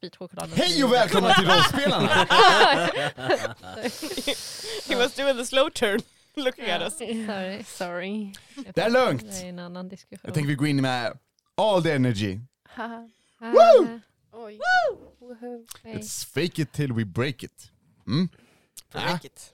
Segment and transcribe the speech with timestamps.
[0.00, 0.50] bit choklad.
[0.54, 2.08] Hej och välkomna till Rollspelarna!
[4.88, 6.00] He was doing the slow turn,
[6.36, 6.98] looking at us.
[6.98, 7.64] Sorry.
[7.64, 8.32] Sorry.
[8.74, 9.22] Det är lugnt!
[9.22, 10.20] Det är en annan diskussion.
[10.22, 11.18] Jag tänker vi går in med
[11.56, 12.38] all the energy.
[13.38, 14.00] Woo!
[14.32, 14.60] Oj.
[15.82, 15.94] Hej.
[15.96, 17.70] It's fake it till we break it.
[18.06, 18.28] Mm?
[18.92, 19.52] Break it.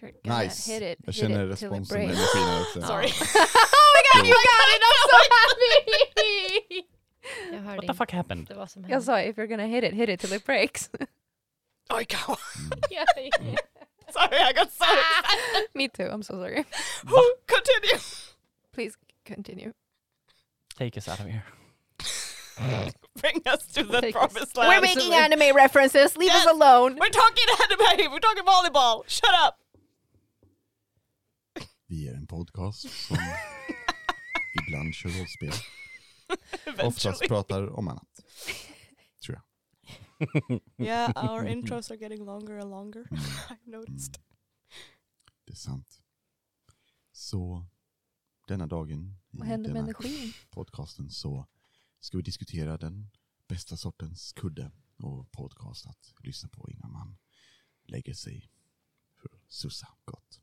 [0.00, 0.72] You're gonna Nice.
[0.72, 2.82] Hit it, Jag känner it it responsen och energin här också.
[2.82, 3.06] Sorry.
[3.76, 4.82] oh my god, you got it!
[4.88, 6.93] I'm so happy!
[7.52, 8.52] Jag hörde What the fuck happened?
[8.56, 8.94] vad som hände.
[8.94, 10.90] Jag sa if you're gonna hit it, hit it till it breaks.
[11.90, 12.38] Oj, God.
[12.90, 13.04] Ja,
[14.12, 15.22] Sorry, I got so ah!
[15.22, 15.68] excited.
[15.74, 16.64] Me too, I'm so sorry.
[17.46, 17.98] Continue.
[18.72, 19.72] Please continue.
[20.78, 21.44] Take us out of here.
[23.20, 24.82] Bring us to the Take us- promised We're land.
[24.82, 26.46] making anime references, leave Yes.
[26.46, 26.96] us alone!
[27.00, 29.02] We're talking anime, we're talking volleyball.
[29.08, 29.54] Shut up.
[31.88, 33.16] Vi är en podcast som
[34.66, 35.52] ibland kör rollspel.
[36.82, 38.20] Oftast pratar om annat.
[39.24, 39.44] Tror jag.
[40.86, 43.04] Yeah, our intros are getting longer and longer.
[43.48, 44.18] I've noticed.
[45.44, 46.02] Det är sant.
[47.12, 47.66] Så
[48.48, 50.32] denna dagen Vad i händer med denna energin?
[50.50, 51.46] podcasten så
[52.00, 53.10] ska vi diskutera den
[53.48, 57.18] bästa sortens kudde och podcast att lyssna på innan man
[57.84, 58.50] lägger sig
[59.16, 60.40] för att sussa gott.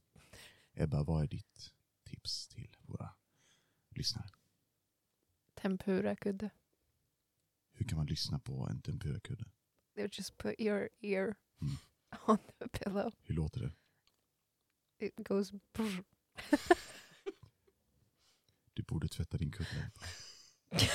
[0.74, 1.72] Ebba, vad är ditt
[2.04, 3.10] tips till våra
[3.90, 4.30] lyssnare?
[5.62, 6.50] Tempura kudde.
[7.72, 9.46] Hur kan man lyssna på en tempurakudde?
[9.96, 11.78] They just put your ear Mm.
[12.28, 13.12] on the pillow.
[13.24, 13.72] Hur låter det?
[15.06, 16.04] It goes brr.
[18.74, 19.92] Du borde tvätta din kudde.
[20.70, 20.90] Är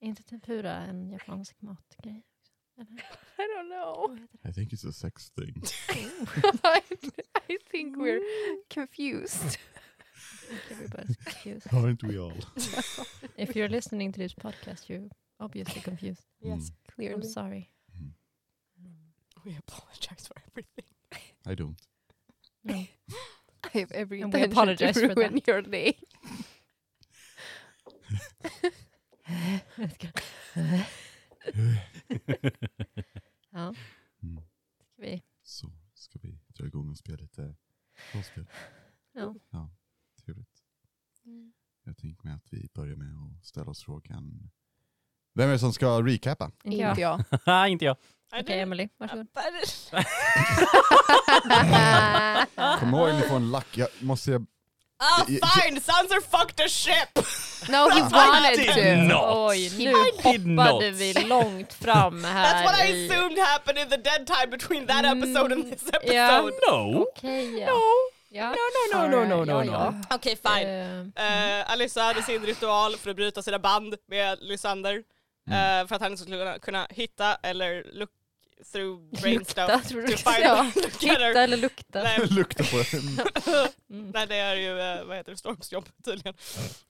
[0.06, 2.22] inte tempura en japansk matgrej?
[2.76, 3.02] Eller?
[3.38, 4.18] I don't know.
[4.50, 5.62] I think it's a sex thing.
[7.48, 8.20] I think we're
[8.74, 9.58] confused.
[10.50, 10.72] Det?
[10.74, 11.66] Everybody's confused.
[11.72, 12.32] Aren't we all?
[13.38, 15.08] If you're listening to this podcast you're
[15.40, 16.22] obviously confused.
[16.44, 16.48] Mm.
[16.50, 16.72] Yes,
[17.14, 17.70] I'm sorry.
[18.00, 18.10] Mm.
[19.44, 20.84] We apologize for everything.
[21.46, 21.76] I don't.
[22.64, 22.74] No.
[23.74, 25.46] I have every And we intention apologize to for ruin that.
[25.46, 25.96] your day.
[45.42, 46.50] Vem är det som ska recapa?
[46.64, 47.18] Inte jag.
[47.70, 47.96] Inte jag.
[48.36, 49.26] Inte Okej, did- Emily, varsågod.
[52.80, 53.66] Kom ihåg ni får en lack.
[53.72, 54.30] Jag måste...
[54.30, 54.46] Jag,
[55.04, 55.80] Ah, fine!
[55.80, 57.18] Sons are fucked the ship!
[57.68, 58.80] no, he wanted did to.
[59.14, 59.36] not.
[59.36, 60.94] Oj, He nu did hoppade not.
[60.94, 63.08] vi långt fram här That's what I i...
[63.10, 66.14] assumed happened in the dead time between that episode and this episode.
[66.14, 66.50] ja.
[66.68, 67.06] No!
[67.16, 67.68] Okej, ja.
[68.30, 68.54] ja.
[68.94, 69.72] no, no, no, no, no, no.
[69.72, 69.94] ja.
[70.10, 70.68] Okej, fine.
[70.68, 75.02] Eh, Uh, Alyssa hade sin ritual för att bryta sina band med Lysander.
[75.50, 78.10] Eh, för att han inte skulle kunna, kunna hitta eller look
[78.72, 80.16] through brain Lukta, stuff tror to du?
[80.16, 80.62] find Ja.
[81.00, 82.02] Hitta eller lukta.
[82.02, 82.76] Nej, lukta på.
[83.92, 84.10] Mm.
[84.14, 86.34] nej, det är ju, eh, vad heter det, Storms jobb tydligen.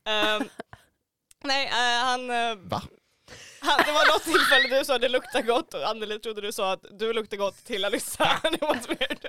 [0.05, 0.49] Ehm,
[1.45, 2.29] nej, eh, han...
[2.69, 2.83] Va?
[3.61, 6.73] han, det var något tillfälle du sa det luktar gott och Anneli trodde du sa
[6.73, 8.41] att du luktar gott till Alyssa.
[8.43, 9.27] det was weird.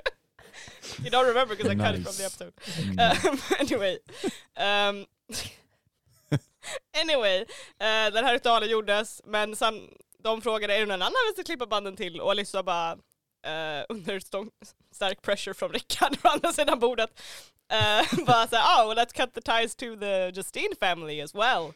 [0.98, 2.26] you don't remember because I cut it from the Nice.
[2.26, 2.52] episode.
[2.78, 2.98] Mm.
[3.32, 3.98] Um, anyway.
[4.56, 5.06] Um,
[7.02, 7.40] anyway,
[7.78, 9.88] eh, den här ritualen gjordes men sen,
[10.18, 12.92] de frågade är det någon annan vi ska klippa banden till och Alyssa bara
[13.46, 14.50] eh, under stång,
[14.92, 17.10] stark pressure från Rickard på andra sidan bordet
[17.72, 21.72] uh, bara såhär oh let's cut the ties to the Justine family as well.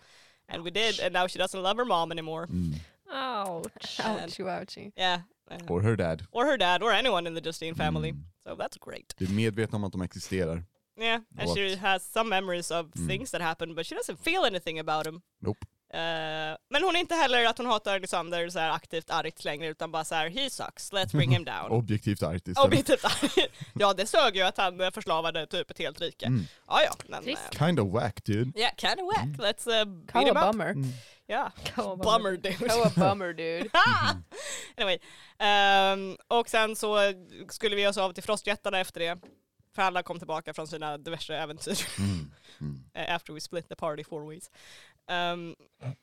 [0.48, 2.46] And we did and now she doesn't love her mom anymore.
[2.46, 2.74] Mm.
[3.10, 4.00] Ouch.
[4.00, 4.92] Ouchie, ouchie.
[4.96, 5.20] Yeah.
[5.68, 6.26] Or her dad.
[6.32, 8.10] or her dad or anyone in the Justine family.
[8.10, 8.24] Mm.
[8.44, 9.14] So that's great.
[9.18, 10.64] Du är medveten om att de existerar.
[11.00, 13.08] Yeah, and she has some memories of Mm.
[13.08, 15.20] things that happened but she doesn't feel anything about them.
[15.42, 15.58] Nope.
[15.94, 19.66] Eh, men hon är inte heller att hon hatar Lysander så här aktivt argt längre
[19.68, 21.70] utan bara så här he sucks, let's bring him down.
[21.70, 22.66] Objektivt argt istället.
[22.66, 23.46] Objektivt arg.
[23.74, 26.26] Ja det sög ju att han eh, förslavade typ ett helt rike.
[26.26, 26.44] Mm.
[26.68, 27.42] Ja ja, men Trist.
[27.52, 28.60] eh, Kind of whack dude.
[28.60, 29.28] yeah, kind of whack.
[29.48, 30.52] Let's uh, beat Call him a up.
[30.52, 30.70] bummer.
[30.72, 30.92] Mm.
[31.28, 32.68] Yeah, Call bummer dude.
[32.68, 33.70] Call a bummer, dude.
[34.76, 34.98] anyway,
[35.38, 36.98] ehm, och sen så
[37.48, 39.18] skulle vi oss av till frostjättarna efter det.
[39.78, 41.86] För alla kom tillbaka från sina diverse äventyr.
[41.98, 42.30] Mm.
[42.60, 42.84] Mm.
[42.94, 44.50] eh, after we split the party four ways.
[45.10, 45.56] Um,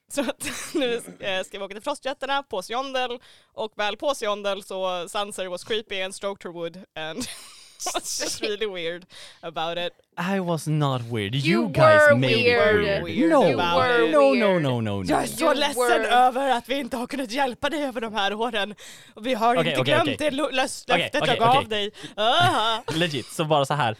[0.07, 3.19] så att nu eh, ska vi åka till frostjättarna på Siondel
[3.53, 7.17] och väl på Siondel så Sanser was creepy and stroked her wood and
[7.93, 9.05] was just really weird
[9.41, 9.93] about it.
[10.35, 11.35] I was not weird.
[11.35, 12.83] You, You guys were made weird.
[12.85, 13.29] it weird.
[13.31, 14.11] No, about it.
[14.11, 14.61] no, no, weird.
[14.63, 15.03] no, no, no.
[15.03, 18.01] Jag är så You ledsen were- över att vi inte har kunnat hjälpa dig över
[18.01, 18.75] de här åren.
[19.21, 20.31] Vi har Okej, inte okej, glömt okej.
[20.31, 21.91] det löftet okej, jag gav dig.
[22.15, 22.79] Ah.
[22.93, 23.95] Legit, så bara så här.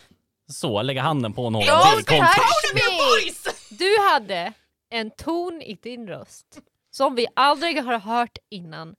[0.51, 1.63] Så, lägga handen på någon.
[1.63, 3.55] Don't till touch me!
[3.69, 4.53] Du hade
[4.89, 6.45] en ton i din röst
[6.91, 8.95] som vi aldrig har hört innan.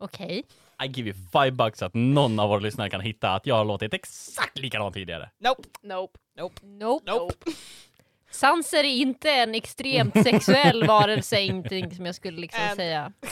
[0.00, 0.44] Okej?
[0.84, 3.64] I give you five bucks att någon av våra lyssnare kan hitta att jag har
[3.64, 5.30] låtit exakt likadant tidigare.
[5.40, 6.18] Nope, Nope.
[6.38, 7.12] nope, Nope.
[7.12, 7.34] nope.
[8.30, 13.12] Sanser är inte en extremt sexuell varelse, ingenting som jag skulle liksom And- säga.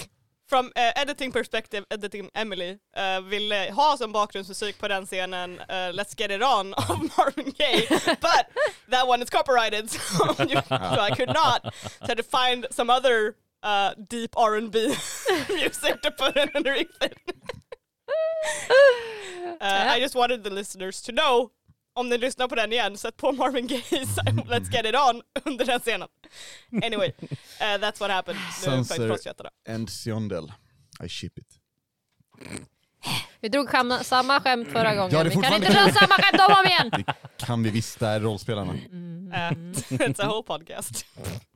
[0.48, 5.66] From uh, editing perspective, editing Emily uh, ville ha som bakgrundsmusik på den scenen uh,
[5.68, 8.46] Let's Get It On av Marvin Gaye, but
[8.90, 11.74] that one is copyrighted so, you, so I could not.
[11.82, 14.78] So I had to find some other uh, deep R&B
[15.48, 17.16] music to put in underneath it.
[19.60, 21.50] uh, I just wanted the listeners to know
[21.96, 25.64] om ni lyssnar på den igen, sätt på Marvin Gaye's Let's Get It On under
[25.64, 26.08] den scenen.
[26.82, 27.28] Anyway, uh,
[27.60, 28.38] that's what happened.
[28.38, 29.72] Sanser- då.
[29.72, 30.52] And Siondel,
[31.04, 31.60] I ship it.
[33.40, 33.68] Vi drog
[34.02, 35.10] samma skämt förra gången.
[35.10, 37.04] det är vi kan inte dra samma skämt om och om igen!
[37.36, 38.72] Kan vi visst där rollspelarna?
[38.72, 39.28] Mm.
[39.28, 39.34] Uh,
[39.90, 41.06] it's a whole podcast.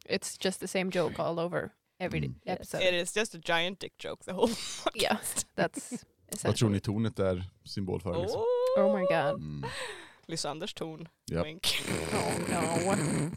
[0.09, 2.35] It's just the same joke all over every Mm.
[2.47, 2.83] episode.
[2.89, 4.51] It is just a giant dick joke, the whole
[4.95, 5.47] Yeah, podcast.
[5.57, 6.05] that's
[6.45, 8.23] Vad tror ni tornet är symbol för?
[8.23, 8.41] Liksom?
[8.41, 9.35] Oh, Oh my god.
[9.41, 9.65] Mm.
[10.27, 11.09] Lysanders ton.
[11.31, 11.47] Japp.
[11.47, 11.79] Wink.
[12.13, 12.39] Oh
[12.97, 12.97] no.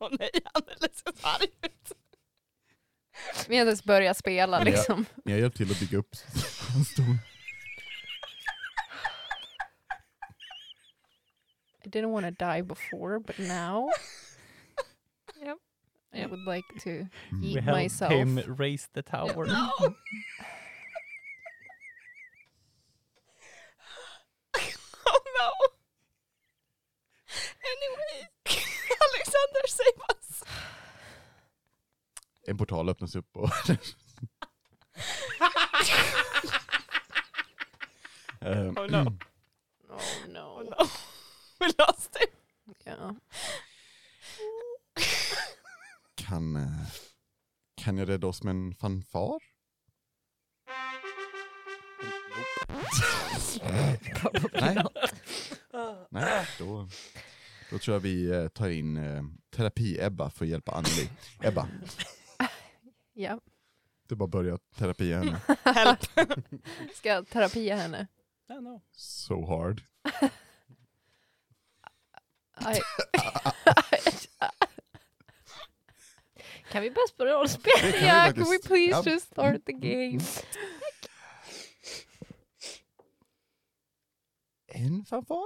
[0.00, 1.92] Åh nej, han är lite så arg ut.
[3.48, 5.06] Vi har inte ens börjat spela jag- liksom.
[5.24, 6.16] Ni har hjälpt till att bygga upp
[6.74, 7.18] hans ton.
[11.84, 14.00] I didn't want to die before, but now Yep.
[16.36, 17.42] Would like to Mm.
[17.44, 18.12] eat We myself.
[18.12, 19.46] him raise the tower.
[25.08, 25.50] Oh no.
[27.72, 28.28] Anyway,
[29.06, 30.44] Alexander, save us.
[32.48, 33.50] En portal öppnas upp och...
[38.40, 39.00] Eh, Oh no.
[39.00, 39.12] Oh
[39.90, 40.62] Oh no.
[40.62, 40.86] no.
[41.60, 42.28] We lost him.
[42.86, 43.12] Yeah.
[46.16, 46.86] Kan, eh,
[48.16, 49.38] rädda oss med en fanfar?
[53.62, 54.00] Nej.
[56.10, 56.88] Nej, då,
[57.70, 61.10] då tror jag vi eh, tar in eh, terapi-Ebba för att hjälpa Anneli.
[61.40, 61.68] Ebba,
[63.14, 63.38] Yeah.
[64.08, 65.40] du bara börja terapia henne.
[65.64, 65.98] Help.
[66.94, 68.06] Ska jag terapia henne?
[68.48, 68.82] I don't know.
[68.92, 69.82] So hard.
[72.60, 72.80] I,
[76.76, 77.72] Kan vi börja spela rollspel?
[77.82, 79.02] Vi yeah, can we please Ja.
[79.06, 80.20] just start the game?
[84.66, 85.44] En fanfar?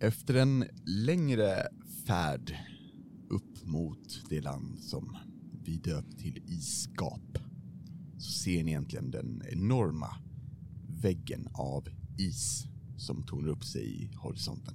[0.00, 1.68] Efter en längre
[2.06, 2.56] färd
[3.30, 5.16] upp mot det land som
[5.64, 7.38] vi döpt till Isgap
[8.18, 10.16] så ser ni egentligen den enorma
[11.02, 11.88] väggen av
[12.18, 12.66] is
[12.96, 14.74] som tornar upp sig i horisonten.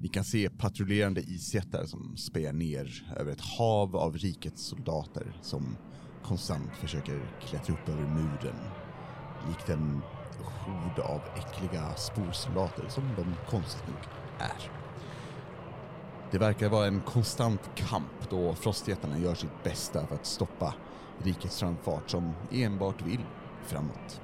[0.00, 5.76] Ni kan se patrullerande isjättar som spejar ner över ett hav av rikets soldater som
[6.22, 8.56] konstant försöker klättra upp över muren.
[9.48, 10.02] Likt en
[10.38, 13.96] hord av äckliga sporsoldater som de konstigt nog
[14.38, 14.70] är.
[16.32, 20.74] Det verkar vara en konstant kamp då frostjättarna gör sitt bästa för att stoppa
[21.18, 23.24] rikets framfart som enbart vill
[23.66, 24.20] framåt.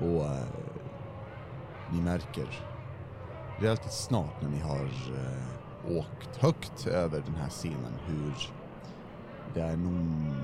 [0.00, 0.46] Och eh,
[1.92, 2.48] ni märker
[3.60, 8.34] relativt snart när ni har eh, åkt högt över den här scenen hur
[9.54, 10.34] det är någon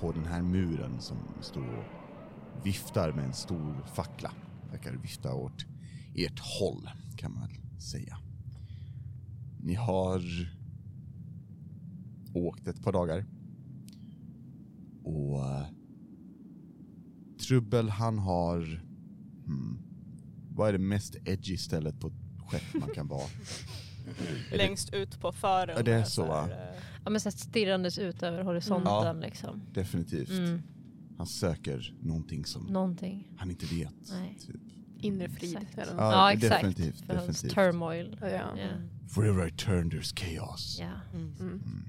[0.00, 4.32] på den här muren som står och viftar med en stor fackla.
[4.70, 5.66] Verkar vifta åt
[6.14, 8.18] ert håll kan man väl säga.
[9.62, 10.22] Ni har
[12.34, 13.24] åkt ett par dagar
[15.04, 15.66] och eh,
[17.40, 18.60] Trubbel han har
[19.46, 19.78] hmm,
[20.50, 22.14] vad är det mest edgy stället på ett
[22.50, 23.26] skepp man kan vara?
[24.52, 25.74] Längst ut på fören.
[25.76, 26.48] Ja, det är med så, va?
[27.04, 29.12] Ja, men så stirrandes ut över horisonten Ja.
[29.12, 29.60] liksom.
[29.74, 30.30] Definitivt.
[30.30, 30.62] Mm,
[31.18, 33.28] Han söker någonting som någonting.
[33.36, 33.94] han inte vet.
[34.10, 34.38] Nej.
[34.46, 34.60] Typ.
[34.98, 35.56] Inre frid.
[35.56, 35.78] Exakt.
[35.78, 36.00] eller något.
[36.00, 36.54] Ja, Ja, exakt.
[36.62, 37.52] definitivt, definitivt.
[37.54, 38.16] turmoil.
[38.20, 38.28] Ja.
[38.28, 38.68] Ja.
[39.16, 40.78] Wherever I turn there's chaos.
[40.80, 40.92] Ja.
[41.14, 41.34] mm.
[41.40, 41.84] Mm.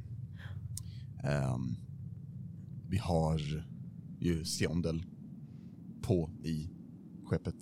[1.24, 1.76] Ehm,
[2.90, 3.42] vi har
[4.20, 5.04] ju Siondel
[6.02, 6.70] på i
[7.26, 7.56] skeppet.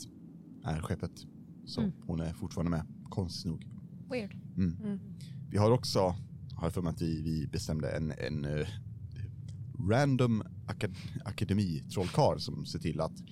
[0.63, 1.25] Är skeppet.
[1.65, 1.93] Så Mm.
[2.05, 3.67] hon är fortfarande med, konstigt nog.
[4.12, 4.38] Weird.
[4.58, 4.77] Mm.
[4.84, 5.00] Mm.
[5.50, 6.00] Vi har också,
[6.55, 8.67] har jag för mig att vi, vi bestämde en, en eh,
[9.89, 13.24] random akad akademi trollkarl som ser till att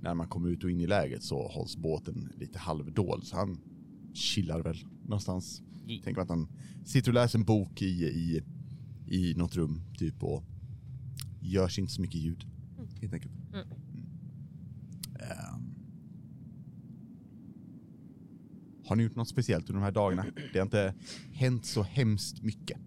[0.00, 3.24] när man kommer ut och in i läget så hålls båten lite halvdold.
[3.24, 3.58] Så han
[4.14, 5.62] chillar väl någonstans.
[5.86, 6.48] Ye- Tänker att han
[6.84, 8.42] sitter och läser en bok i, i,
[9.06, 10.44] i något rum typ och
[11.40, 12.44] görs inte så mycket ljud.
[13.00, 13.32] Helt enkelt.
[15.20, 15.74] Ehm,
[18.86, 20.24] har ni gjort något speciellt under de här dagarna?
[20.52, 20.94] Det har inte
[21.32, 22.78] hänt så hemskt mycket.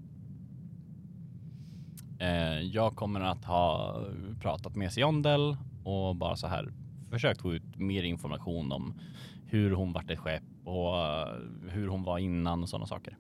[2.20, 3.96] Eh, jag kommer att ha
[4.42, 6.74] pratat med Siondel och bara så här
[7.10, 9.00] försökt få ut mer information om
[9.46, 11.36] hur hon vart ett skepp och eh,
[11.70, 13.18] hur hon var innan och sådana saker.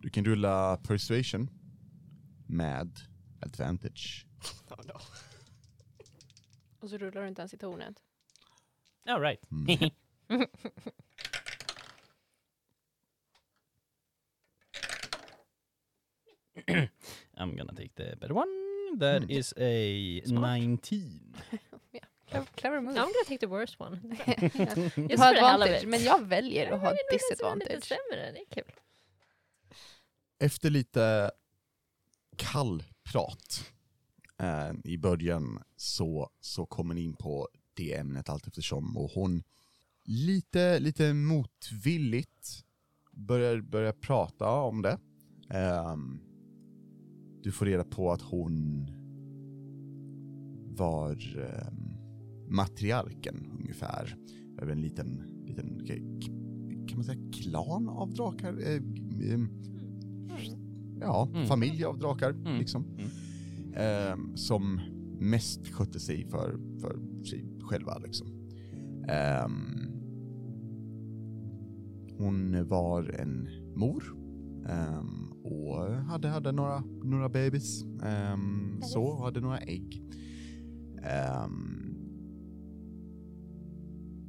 [0.00, 1.50] Du kan rulla persuasion
[2.46, 3.00] med
[3.40, 4.26] advantage.
[4.70, 5.00] Oh no.
[6.86, 8.02] Och så rullar du inte ens i tornet.
[9.06, 9.40] All right.
[9.50, 9.90] Mm.
[17.36, 18.48] I'm gonna take the better one.
[18.98, 19.30] That Mm.
[19.30, 20.60] is a Smart.
[20.60, 21.34] 19.
[22.28, 22.96] Clever, clever move.
[22.96, 24.00] I'm gonna take the worst one.
[24.96, 27.88] Du har advantage, men jag väljer att ha disadvantage.
[28.10, 28.72] det är kul.
[30.38, 31.30] Efter lite
[32.36, 33.72] kall prat
[34.42, 39.42] eh, i början så, så kommer ni in på det ämnet allt eftersom och hon
[40.04, 42.64] lite, lite motvilligt
[43.12, 44.98] börjar, börjar prata om det.
[45.50, 46.20] Ehm,
[47.42, 48.86] du får reda på att hon
[50.76, 51.96] var ehm,
[52.48, 54.16] matriarken ungefär
[54.62, 55.86] över en liten, liten
[56.88, 58.58] kan man säga klan av drakar?
[58.62, 58.74] Eh,
[59.32, 59.48] ehm,
[61.00, 61.46] ja, Mm.
[61.46, 62.58] familj av drakar Mm.
[62.58, 62.84] liksom.
[62.84, 63.10] Mm.
[63.76, 64.80] Ehm, som
[65.20, 68.26] mest skötte sig för, för sig själva liksom.
[69.08, 69.92] Ehm,
[72.18, 74.04] hon var en mor
[74.68, 77.84] ehm, och hade, hade några, några bebis.
[78.02, 80.02] ehm, så, hade några ägg.
[81.02, 81.96] Ehm,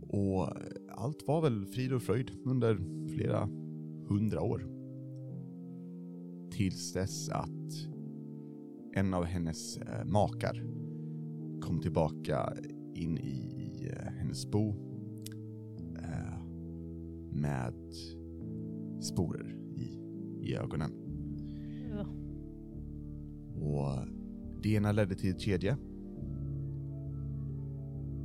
[0.01, 0.49] och
[0.95, 2.75] allt var väl frid och fröjd under
[3.15, 3.49] flera
[4.07, 4.67] hundra år.
[6.51, 7.96] Tills dess att
[8.97, 10.63] en av hennes eh, makar
[11.61, 12.53] kom tillbaka
[12.93, 14.69] in i, i eh, hennes bo
[15.97, 16.43] eh,
[17.31, 17.73] med
[19.01, 19.99] sporer i,
[20.41, 20.91] i ögonen.
[21.91, 22.05] Ja.
[23.61, 24.07] Och
[24.63, 25.77] det ena ledde till ett kedja.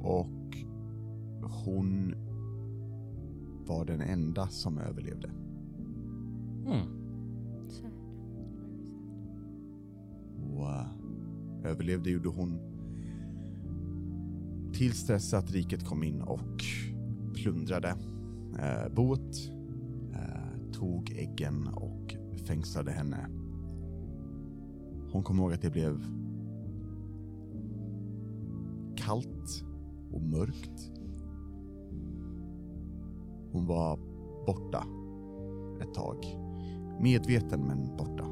[0.00, 0.56] Och
[1.64, 2.14] hon
[3.66, 5.28] var den enda som överlevde.
[6.66, 7.01] Mm.
[11.64, 12.58] Överlevde gjorde hon
[14.72, 16.64] tills dess att riket kom in och
[17.34, 17.88] plundrade
[18.58, 19.50] eh, boet,
[20.12, 22.16] eh, tog äggen och
[22.46, 23.28] fängslade henne.
[25.12, 26.04] Hon kom ihåg att det blev
[28.96, 29.64] kallt
[30.12, 30.90] och mörkt.
[33.52, 33.98] Hon var
[34.46, 34.86] borta
[35.82, 36.38] ett tag.
[37.00, 38.24] Medveten men borta.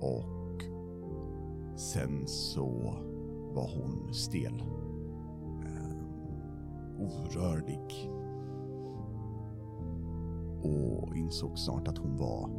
[0.00, 0.37] Och
[1.78, 2.68] sen så
[3.54, 4.62] var hon stel.
[5.66, 5.96] Eh,
[6.98, 8.10] orörlig.
[10.62, 12.50] Och insåg snart att hon var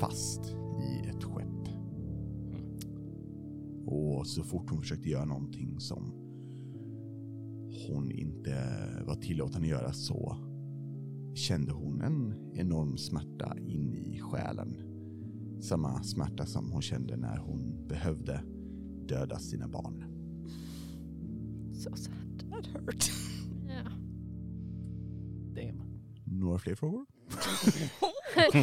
[0.00, 1.68] fast i ett skepp.
[3.86, 6.12] Och så fort hon försökte göra någonting som
[7.88, 8.54] hon inte
[9.06, 10.36] var tillåten att göra så
[11.34, 14.76] kände hon en enorm smärta in i själen.
[15.60, 18.42] Samma smärta som hon kände när hon behövde
[19.10, 20.04] döda sina barn.
[21.74, 22.50] Så sad.
[22.50, 23.04] That hurt.
[23.68, 23.82] Ja.
[25.54, 26.02] Damn.
[26.24, 27.06] Några fler frågor?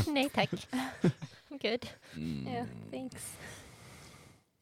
[0.13, 0.49] Nej tack.
[1.49, 1.87] Good.
[2.15, 2.47] Mm.
[2.47, 3.37] Yeah, thanks.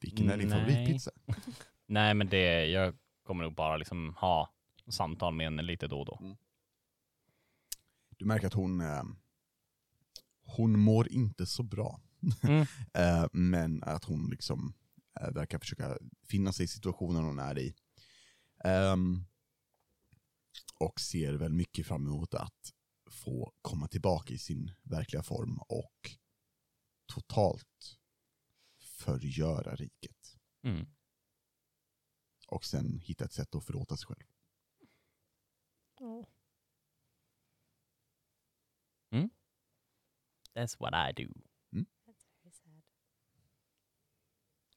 [0.00, 0.58] Vilken är din Nej.
[0.58, 1.10] favoritpizza?
[1.86, 4.50] Nej, men det, jag kommer nog bara liksom ha
[4.88, 6.36] samtal med henne lite då och då.
[8.16, 9.02] Du märker att hon, eh,
[10.44, 12.00] hon mår inte så bra.
[12.42, 12.66] Mm.
[12.94, 14.74] Eh, men att hon liksom
[15.32, 17.74] verkar försöka finna sig i situationen hon är i.
[18.64, 19.24] Ehm,
[20.80, 22.72] och ser väl mycket fram emot att
[23.10, 26.10] få komma tillbaka i sin verkliga form och
[27.06, 27.98] totalt
[28.80, 30.38] förgöra riket.
[30.62, 30.86] Mm.
[32.48, 34.26] Och sen hitta ett sätt att förlåta sig själv.
[36.00, 36.26] Oh.
[40.56, 41.28] That's what I do.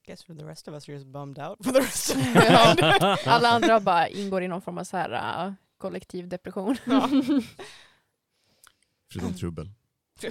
[0.10, 3.18] Guess for the rest of us are just bummed out for the rest of the.
[3.30, 6.78] Alla andra bara ingår i någon form av så här, uh, kollektiv depression.
[6.86, 7.10] Ja.
[9.12, 9.70] Förutom trubbel.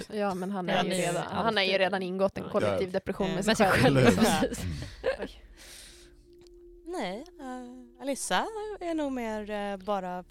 [0.09, 2.43] Ja men han, Ja, är ju är redan, han har ju alltid- redan ingått en
[2.43, 2.49] Ja.
[2.51, 3.97] kollektiv depression med sig själv.
[3.97, 4.13] Mm.
[6.85, 8.47] Nej, uh, Alissa
[8.79, 10.23] är nog mer eh, bara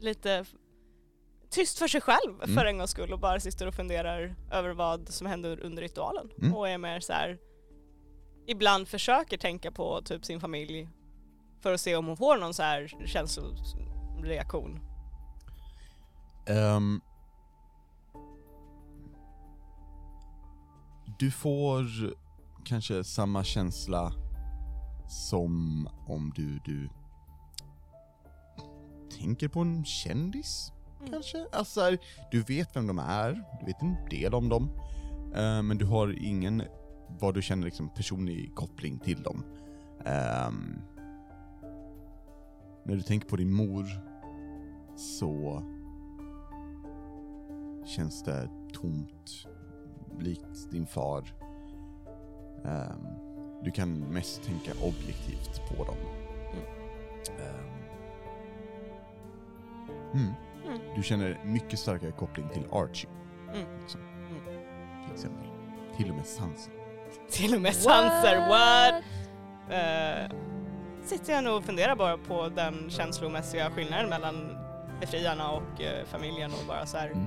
[0.00, 0.44] lite
[1.50, 2.56] tyst för sig själv Mm.
[2.56, 6.30] för en gångs skull och bara sitter och funderar över vad som händer under ritualen.
[6.38, 6.54] Mm.
[6.54, 7.38] Och är mer så här.
[8.48, 10.88] Ibland försöker tänka på typ sin familj
[11.60, 14.80] för att se om hon får någon så här känsloreaktion.
[16.46, 17.00] Ehm,
[21.18, 21.84] du får
[22.64, 24.12] kanske samma känsla
[25.08, 26.88] som om du, du
[29.18, 30.72] tänker på en kändis,
[31.10, 31.46] kanske?
[31.52, 31.96] Alltså,
[32.30, 34.70] du vet vem de är, du vet en del om dem,
[35.34, 36.62] eh, men du har ingen,
[37.20, 39.44] vad du känner liksom personlig koppling till dem.
[40.04, 40.80] Ehm,
[42.84, 43.86] när du tänker på din mor
[44.96, 45.62] så
[47.84, 49.46] känns det tomt,
[50.20, 51.34] likt din far.
[52.64, 53.06] Ehm,
[53.64, 55.96] du kan mest tänka objektivt på dem.
[57.38, 57.68] Ehm,
[60.14, 60.34] mm.
[60.66, 60.78] Mm.
[60.96, 63.10] Du känner mycket starkare koppling till Archie,
[63.80, 64.00] liksom,
[65.04, 65.46] till exempel.
[65.96, 66.70] Till och med Sansa.
[67.30, 69.02] Till och med sanser, what?
[69.70, 70.36] Eh,
[71.04, 74.56] sitter jag nog och funderar bara på den känslomässiga skillnaden mellan
[75.00, 77.06] befriarna och eh, familjen och bara så här.
[77.10, 77.26] Mm.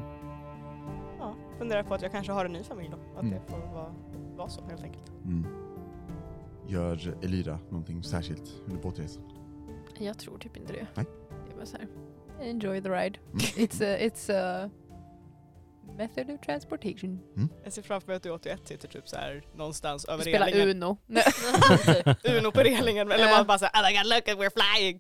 [1.20, 2.98] Ja, funderar på att jag kanske har en ny familj då.
[3.20, 3.34] Att Mm.
[3.34, 3.94] det får vara,
[4.38, 5.12] vara så helt enkelt.
[5.26, 5.48] Mm.
[6.68, 9.24] Gör Elira någonting särskilt under båtresan?
[9.98, 10.88] Jag tror typ inte det.
[10.94, 11.06] Nej.
[11.52, 11.88] Det var så här.
[12.50, 13.20] Enjoy the ride.
[13.26, 13.38] Mm.
[13.40, 14.32] It's a, it's
[14.66, 14.70] a
[15.98, 17.20] method of transportation.
[17.64, 20.70] Jag ser framför mig att du 81 sitter typ så här någonstans över Spela relingen.
[20.70, 20.98] Uno.
[21.08, 21.24] Nej,
[22.38, 25.00] Uno på relingen eller man bara såhär oh my god look at we're flying.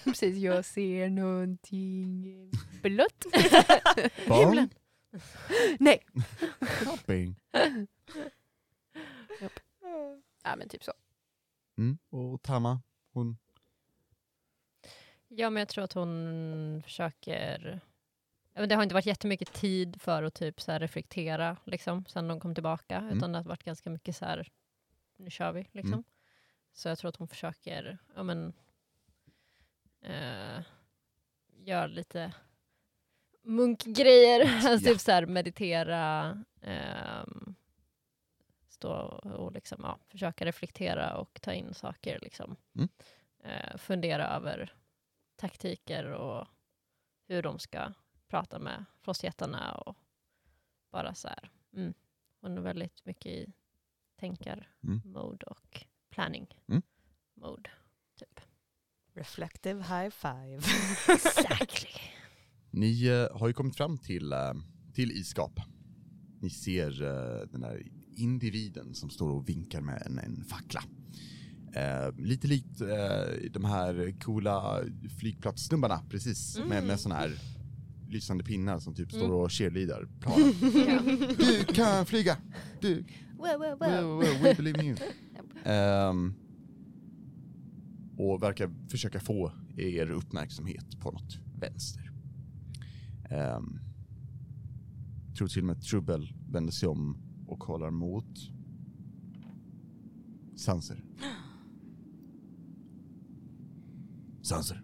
[0.04, 2.50] Precis, jag ser någonting
[2.82, 3.24] blött.
[4.28, 4.68] Barn?
[5.78, 6.00] Nej.
[6.60, 7.36] Shopping.
[10.44, 10.92] Ja men typ så.
[11.78, 11.98] Mm.
[12.10, 12.82] Och Tama,
[13.12, 13.38] hon...
[15.28, 17.80] Ja, men jag tror att hon försöker...
[18.54, 22.54] Det har inte varit jättemycket tid för att typ så reflektera liksom, sen de kom
[22.54, 23.16] tillbaka, Mm.
[23.18, 24.48] utan det har varit ganska mycket så här,
[25.16, 25.68] nu kör vi.
[25.72, 25.92] Liksom.
[25.92, 26.04] Mm.
[26.72, 28.52] Så jag tror att hon försöker, ja men,
[30.02, 30.62] eh,
[31.56, 32.32] göra lite
[33.42, 34.78] munkgrejer, Ja.
[34.78, 37.54] typ så här meditera, ehm,
[38.68, 38.92] stå
[39.34, 42.18] och liksom, ja, försöka reflektera och ta in saker.
[42.22, 42.56] Liksom.
[42.74, 42.88] Mm.
[43.44, 44.74] Eh, fundera över
[45.36, 46.46] taktiker och
[47.28, 47.92] hur de ska
[48.32, 49.96] prata med frostjättarna och
[50.92, 51.50] bara så här.
[51.76, 51.94] Mm.
[52.40, 53.52] Hon är väldigt mycket i
[54.20, 57.70] tänkar-mode och planning-mode.
[57.70, 57.82] Mm.
[58.18, 58.40] Typ.
[59.14, 60.60] Reflective high five.
[61.08, 61.88] Exactly.
[62.70, 64.52] Ni eh, har ju kommit fram till, eh,
[64.94, 65.60] till isgap.
[66.40, 67.82] Ni ser eh, den där
[68.16, 70.82] individen som står och vinkar med en, en fackla.
[71.74, 74.84] Eh, lite likt eh, de här coola
[75.20, 76.58] flygplatssnubbarna, precis.
[76.58, 76.86] Med, Mm.
[76.86, 77.32] med såna här
[78.12, 79.36] lysande pinnar som typ står Mm.
[79.36, 80.08] och cheerleadar.
[81.38, 82.36] Du kan flyga!
[82.80, 83.04] Du,
[83.36, 84.96] Wow, wow, Wow, we believe in you.
[85.64, 86.34] Ehm,
[88.16, 92.10] och verkar försöka få er uppmärksamhet på något vänster.
[93.30, 93.78] Um,
[95.38, 98.38] tror till och med Trubbel vänder sig om och kollar mot
[100.56, 101.04] Sanser.
[104.42, 104.82] Sanser.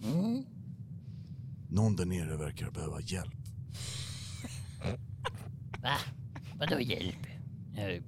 [1.68, 3.34] Någon där nere verkar behöva hjälp.
[5.82, 5.96] Va?
[6.58, 7.26] Vadå hjälp?
[7.76, 8.02] Jag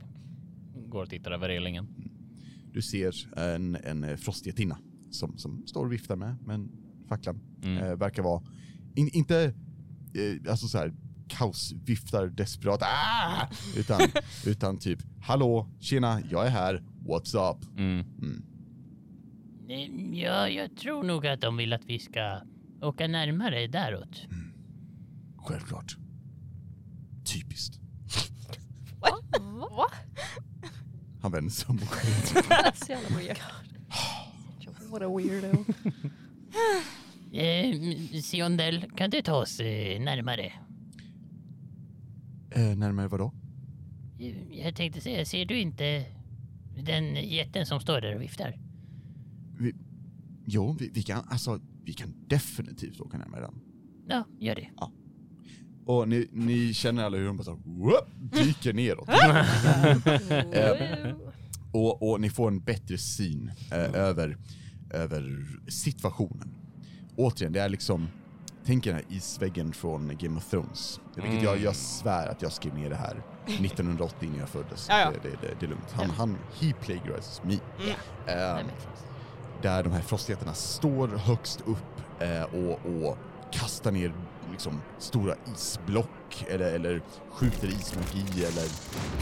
[0.88, 1.88] går och tittar över relingen.
[2.72, 4.78] Du ser en, en frostgetinna
[5.10, 6.70] som, som står och viftar med, men
[7.08, 7.78] facklan Mm.
[7.84, 8.42] eh, verkar vara,
[8.94, 9.44] in, inte
[10.14, 10.94] eh, alltså så här
[11.28, 13.46] kaosviftar desperat, ah!
[13.76, 14.00] utan,
[14.46, 17.78] utan typ hallå, tjena, jag är här, what's up?
[17.78, 18.06] Mm.
[18.22, 18.42] Mm.
[19.68, 22.40] Eh, Ja, jag tror nog att de vill att vi ska
[22.82, 24.26] åka närmare däråt.
[25.36, 25.96] Självklart.
[27.24, 27.80] Typiskt.
[29.00, 29.86] Va?
[31.20, 32.72] Han vänder sig om och går.
[32.86, 33.38] Så jävla weird.
[34.90, 35.64] What a weirdo.
[37.32, 40.52] Eh, Siondel, kan du ta oss eh, närmare?
[42.50, 43.32] eh, närmare vadå?
[44.18, 46.04] Eh, Jag tänkte säga, ser du inte
[46.84, 48.58] den jätten som står där och viftar?
[50.46, 53.54] Jo, vi, vi kan, alltså, vi kan definitivt åka närmare den.
[54.08, 54.68] Ja, gör det.
[55.86, 59.08] Och ni, ni känner alla hur de bara så, whoop, dyker neråt.
[60.52, 61.16] Eh,
[61.72, 64.36] och, och ni får en bättre syn eh, över,
[64.90, 66.54] över situationen.
[67.16, 68.08] Återigen, det är liksom,
[68.64, 71.00] tänk er den här isväggen från Game of Thrones.
[71.16, 74.86] Vilket jag, jag svär att jag skrev ner det här 1980 när jag föddes.
[74.88, 75.10] Ja, ja.
[75.10, 75.92] Det, det, det, det är lugnt.
[75.92, 76.12] Han, Ja.
[76.16, 77.58] han, he plagiarizes me.
[78.26, 78.66] Mm.
[78.66, 79.07] Makes sense.
[79.62, 83.18] Där de här frostjättarna står högst upp eh, och, och
[83.52, 84.12] kastar ner
[84.50, 88.68] liksom stora isblock eller, eller skjuter ismagi eller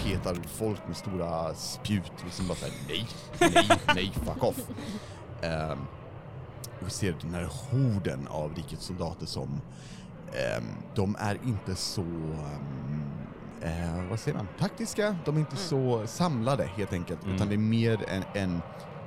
[0.03, 2.13] petar folk med stora spjut.
[2.25, 3.07] Liksom bara såhär nej,
[3.41, 4.61] nej, nej, fuck off.
[6.81, 9.61] Och vi ser den här horden av rikets soldater som
[10.35, 13.03] ehm, de är inte så, ehm,
[13.63, 15.17] eh, vad säger man, taktiska.
[15.25, 17.35] De är inte så samlade helt enkelt, Mm.
[17.37, 18.63] utan det är mer än, än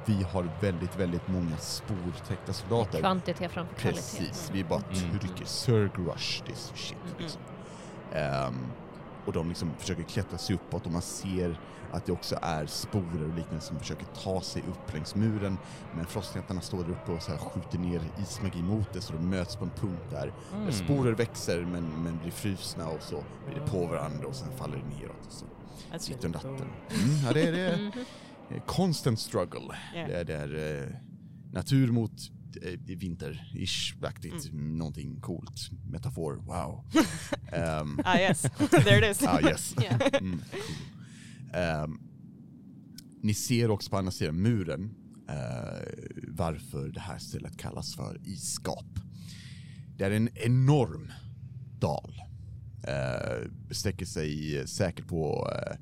[0.09, 2.99] vi har väldigt, väldigt många sportäckta soldater.
[2.99, 4.01] Kvantitet framför kvalitet.
[4.01, 5.19] Precis, vi bara Mm.
[5.19, 6.97] trycker Surg rush this shit.
[7.05, 7.15] Mm.
[7.17, 7.41] Liksom.
[8.13, 8.55] Ehm,
[9.25, 11.59] och de liksom försöker klättra sig uppåt och man ser
[11.91, 15.57] att det också är sporer och liknande som försöker ta sig upp längs muren.
[15.95, 19.29] Men frostjättarna står där uppe och så här skjuter ner ismagi mot det så de
[19.29, 20.33] möts på en punkt där.
[20.53, 20.65] Mm.
[20.65, 24.51] där Sporer växer men, men blir frusna och så blir det på varandra och sen
[24.57, 25.25] faller det neråt.
[25.27, 25.45] Och så
[25.99, 26.55] sitter de natten.
[26.55, 27.91] Mm, ja, det är det.
[28.51, 29.75] Eh, Constant struggle.
[29.95, 30.07] Yeah.
[30.07, 30.95] Det är, det är eh,
[31.53, 32.11] natur mot
[32.61, 34.49] eh, vinter-ish-aktigt.
[34.51, 34.77] Mm.
[34.77, 35.69] Någonting coolt.
[35.89, 36.85] Metafor, wow.
[37.53, 39.27] Ehm, Ah yes, there it is.
[39.27, 39.75] ah, yes.
[39.81, 40.01] Yeah.
[40.21, 40.41] Mm.
[41.53, 41.99] Ehm,
[43.21, 44.95] ni ser också på andra sidan muren
[45.29, 45.87] eh,
[46.27, 48.85] varför det här stället kallas för isgap.
[49.97, 51.11] Det är en enorm
[51.79, 52.13] dal.
[52.87, 55.75] Uh, sträcker sig säkert på eh,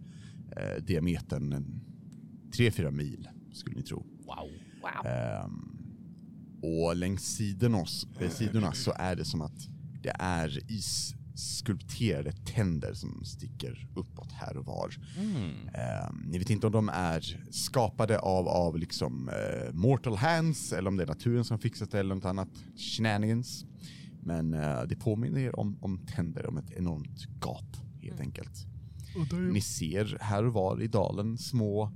[0.64, 1.82] eh, diametern
[2.58, 4.06] 3-4 mil, skulle ni tro.
[4.26, 4.50] Wow.
[4.82, 5.12] Wow.
[5.12, 5.78] Ehm,
[6.62, 7.86] och längs sidorna,
[8.20, 9.68] eh, sidorna så är det som att
[10.02, 14.96] det är isskulpterade tänder som sticker uppåt här och var.
[15.18, 15.52] Mm.
[15.74, 20.88] Ehm, ni vet inte om de är skapade av, av liksom eh, mortal hands eller
[20.88, 23.66] om det är naturen som fixat det eller något annat shenanigans.
[24.22, 28.66] Men eh, det påminner er om, om tänder, om ett enormt gap helt enkelt.
[29.54, 31.92] Ni ser här och var i dalen små,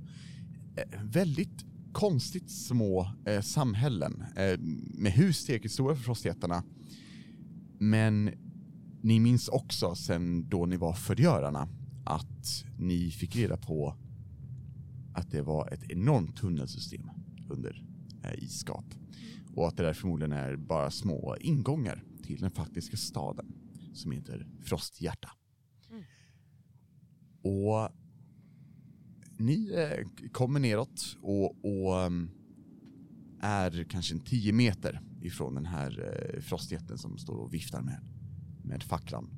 [1.04, 4.58] väldigt konstigt små eh, samhällen eh,
[4.94, 6.64] med hus tillräckligt stora för frostjättarna.
[7.78, 8.30] Men
[9.02, 11.68] ni minns också sen då ni var förgörarna
[12.04, 13.96] att ni fick reda på
[15.14, 17.10] att det var ett enormt tunnelsystem
[17.50, 17.84] under
[18.24, 18.84] eh, isgap.
[19.54, 23.54] Och att det där förmodligen är bara små ingångar till den faktiska staden
[23.94, 25.30] som heter Frosthjärta.
[25.90, 26.02] Mm.
[27.42, 27.88] Och
[29.44, 32.30] ni eh, kommer neråt och, och ehm,
[33.40, 35.90] är kanske en 10 meter ifrån den här
[36.34, 38.00] eh, frostjätten som står och viftar med,
[38.64, 39.30] med facklan.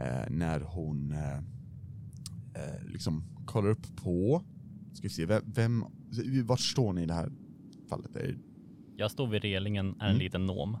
[0.00, 1.40] Eh, när hon eh,
[2.86, 4.44] liksom kollar upp på,
[4.92, 5.84] ska vi se, vem, vem,
[6.44, 7.32] vart står ni i det här
[7.88, 8.16] fallet?
[8.16, 8.38] Är,
[8.96, 10.18] Jag står vid relingen, är en Mm.
[10.18, 10.76] liten nom.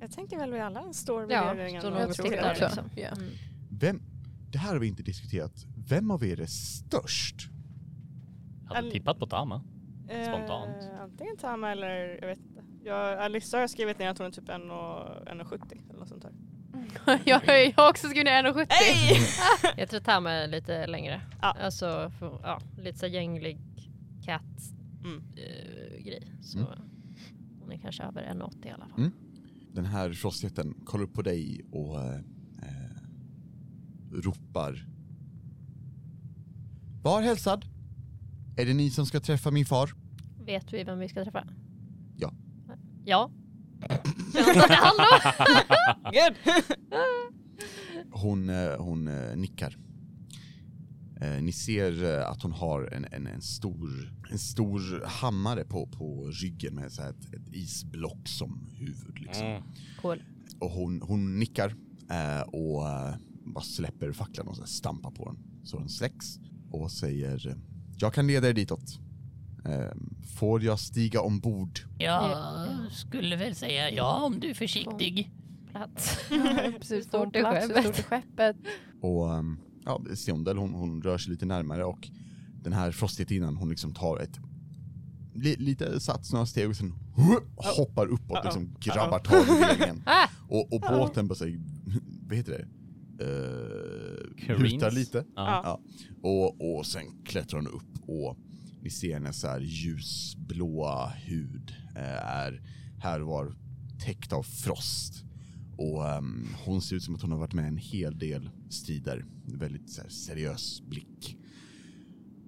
[0.00, 2.56] Jag tänker väl vi alla står vid Ja, regeringen står tror det.
[2.60, 2.84] liksom.
[2.96, 3.08] Ja.
[3.08, 3.24] Mm.
[3.70, 4.00] vem,
[4.52, 5.66] det här har vi inte diskuterat.
[5.88, 7.48] Vem av er är störst?
[8.68, 9.62] Jag hade Al- tippat på Tama.
[10.04, 10.76] Spontant.
[10.92, 12.62] Eh, antingen Tama eller jag vet inte.
[12.84, 16.32] Jag, Alissa har skrivit ner att hon är typ 1,70 eller något sånt där.
[17.24, 18.66] jag, jag har också skrivit ner 1,70.
[18.68, 19.18] Hej!
[19.76, 21.20] Jag tror Tama är lite längre.
[21.42, 21.56] Ja.
[21.62, 23.58] Alltså, för, ja, lite så gänglig
[24.24, 24.42] cat
[25.04, 25.22] Mm.
[25.36, 26.32] eh, grej.
[26.42, 26.70] Så Mm.
[27.60, 28.98] hon är kanske över 1,80 i alla fall.
[28.98, 29.12] Mm.
[29.72, 32.14] Den här frostjätten kollar upp på dig och eh,
[32.62, 32.96] eh,
[34.12, 34.84] ropar.
[37.02, 37.64] Var hälsad?
[38.58, 39.90] Är det ni som ska träffa min far?
[40.44, 41.48] Vet vi vem vi ska träffa?
[42.16, 42.32] Ja.
[43.04, 43.30] Ja.
[46.04, 46.56] Good!
[48.10, 49.78] Hon, eh, hon eh, nickar.
[51.20, 56.30] Eh, ni ser att hon har en, en, en, stor, en stor hammare på, på
[56.42, 59.18] ryggen med så här ett, ett isblock som huvud.
[59.18, 59.46] Liksom.
[59.46, 59.62] Mm.
[60.02, 60.22] Cool.
[60.60, 61.74] Och hon, hon nickar
[62.46, 62.82] och
[63.44, 65.64] bara släpper facklan och så stampar på den.
[65.64, 66.38] Så den släcks
[66.70, 67.56] och säger
[68.00, 68.98] Jag kan leda er ditåt.
[69.64, 69.92] Eh,
[70.38, 71.80] får jag stiga ombord?
[71.98, 72.36] Jag
[72.92, 75.30] skulle väl säga ja om du är försiktig.
[75.70, 76.18] Plats.
[76.30, 77.04] Hur skeppet.
[77.06, 78.56] stort är skeppet?
[79.00, 82.08] Och um, ja, Siondel hon, hon rör sig lite närmare och
[82.62, 84.38] den här frostjättinnan hon liksom tar ett
[85.34, 86.94] li, lite sats några steg och sen
[87.56, 90.02] hoppar uppåt liksom grabbar tag i relingen.
[90.48, 91.60] Och, och båten bara säger,
[92.28, 92.64] vad heter det?
[93.24, 95.24] Uh, Hutar lite.
[95.36, 95.60] Ja.
[95.64, 95.80] Ja.
[96.22, 98.38] Och, och sen klättrar hon upp och
[98.82, 102.62] ni ser hennes så här ljusblåa hud eh, är
[102.98, 103.54] här och var
[103.98, 105.24] täckt av frost.
[105.76, 109.24] Och ehm, hon ser ut som att hon har varit med en hel del strider.
[109.44, 111.36] Väldigt så här, seriös blick.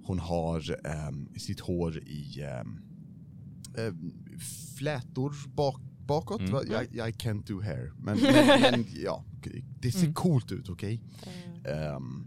[0.04, 2.42] Hon har ehm, sitt hår i
[3.76, 3.92] eh,
[4.78, 6.40] flätor bak, bakåt.
[6.40, 6.52] Mm.
[6.52, 6.62] Va?
[6.62, 7.92] I, I can't do hair.
[7.98, 9.24] Men, men, men ja,
[9.80, 10.14] det ser Mm.
[10.14, 11.00] coolt ut, okej?
[11.64, 12.26] Ehm,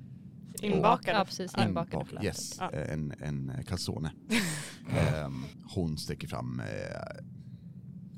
[0.61, 1.17] Inbakade.
[1.17, 1.51] Ja, precis.
[1.57, 1.67] Ja.
[1.67, 2.25] Inbakade Inbak- flätor.
[2.25, 2.69] Yes, Ja.
[2.71, 4.11] en, en calzone.
[4.89, 5.43] Ehm,
[5.75, 6.65] hon sträcker fram eh,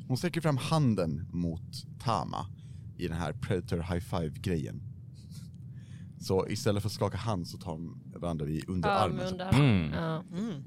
[0.07, 2.47] Hon sträcker fram handen mot Tama
[2.97, 4.81] i den här Predator High Five-grejen.
[6.19, 9.19] Så istället för att skaka hand så tar de varandra vid Ja, underarmen.
[9.27, 9.85] så- underarmen.
[9.85, 9.93] Mm.
[9.93, 10.23] Ja.
[10.31, 10.63] Mm.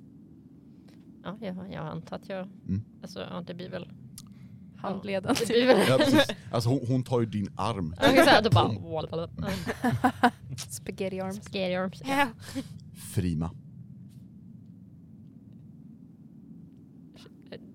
[1.25, 2.49] Ja, jag, jag antar att jag...
[2.69, 2.83] Mm.
[3.03, 3.89] Alltså, ja, det blir väl
[4.79, 5.35] handleden.
[5.89, 6.37] Ja, precis.
[6.51, 7.95] Alltså hon, hon tar ju din arm.
[8.01, 9.29] Jag kan säga att det bara...
[10.57, 11.45] Spaghetti arms.
[11.45, 12.03] Scary arms.
[12.05, 12.29] Ja.
[13.15, 13.51] Frima.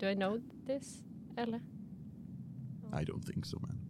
[0.00, 1.04] Do I know this?
[1.36, 1.58] Eller?
[2.92, 3.80] I don't think so man.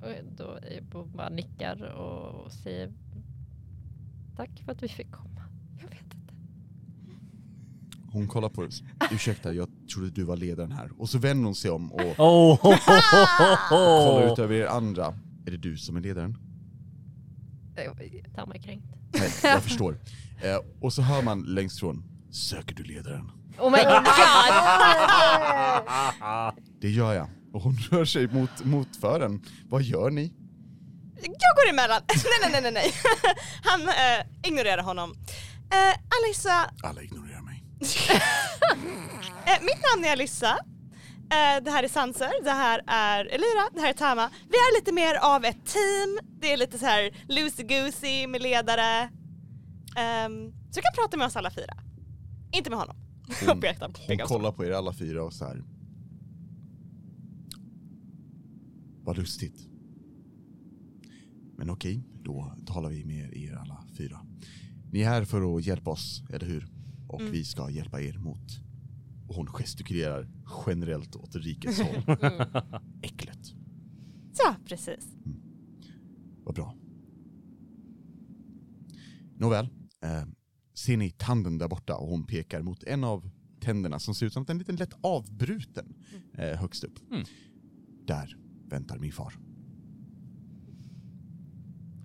[0.00, 2.92] Och då Ebo bara nickar och säger
[4.36, 5.42] tack för att vi fick komma.
[5.80, 6.34] Jag vet inte.
[8.12, 8.82] Hon kollar på oss.
[9.12, 10.90] Ursäkta, jag trodde du var ledaren här.
[10.98, 12.78] Och så vänder hon sig om och Oh,
[13.68, 15.06] kollar ut över er andra.
[15.46, 16.36] Är det du som är ledaren?
[18.34, 18.86] Ta mig kränkt.
[19.12, 19.98] Nej, jag förstår.
[20.42, 23.30] Eh, och så hör man längst från, söker du ledaren?
[23.58, 24.04] Oh my god!
[26.80, 27.28] Det gör jag.
[27.52, 29.42] Och hon rör sig mot, mot fören.
[29.68, 30.32] Vad gör ni?
[31.22, 32.02] Jag går emellan.
[32.42, 32.92] nej, nej, nej, nej.
[33.64, 35.14] Han eh, ignorerar honom.
[35.70, 37.64] Eh, Alissa, Alla ignorerar mig.
[39.46, 40.58] eh, mitt namn är Alissa.
[41.30, 44.30] Eh, det här är Sanser, det här är Elira, det här är Tama.
[44.48, 46.18] Vi är lite mer av ett team.
[46.40, 49.10] Det är lite så här loosey-goosey med ledare.
[49.96, 51.74] Ehm, så du kan prata med oss alla fyra.
[52.52, 52.96] Inte med honom.
[53.46, 53.62] Hon,
[54.08, 55.64] hon kollar på er alla fyra och så här.
[59.02, 59.68] Vad lustigt.
[61.56, 64.20] Men okej, då talar vi med er alla fyra.
[64.92, 66.68] Ni är här för att hjälpa oss, eller hur?
[67.08, 67.32] Och Mm.
[67.32, 68.60] vi ska hjälpa er mot...
[69.28, 70.28] Och hon gestikulerar
[70.66, 72.16] generellt åt rikets håll.
[73.02, 73.54] Äcklet.
[74.38, 75.06] Ja, precis.
[76.44, 76.74] Vad bra.
[79.36, 79.68] Nåväl.
[80.02, 80.24] Eh,
[80.74, 84.32] ser ni tanden där borta och hon pekar mot en av tänderna som ser ut
[84.32, 85.94] som en liten lätt avbruten
[86.34, 87.10] eh, högst upp.
[87.10, 87.24] Mm.
[88.06, 88.36] Där
[88.68, 89.34] väntar min far.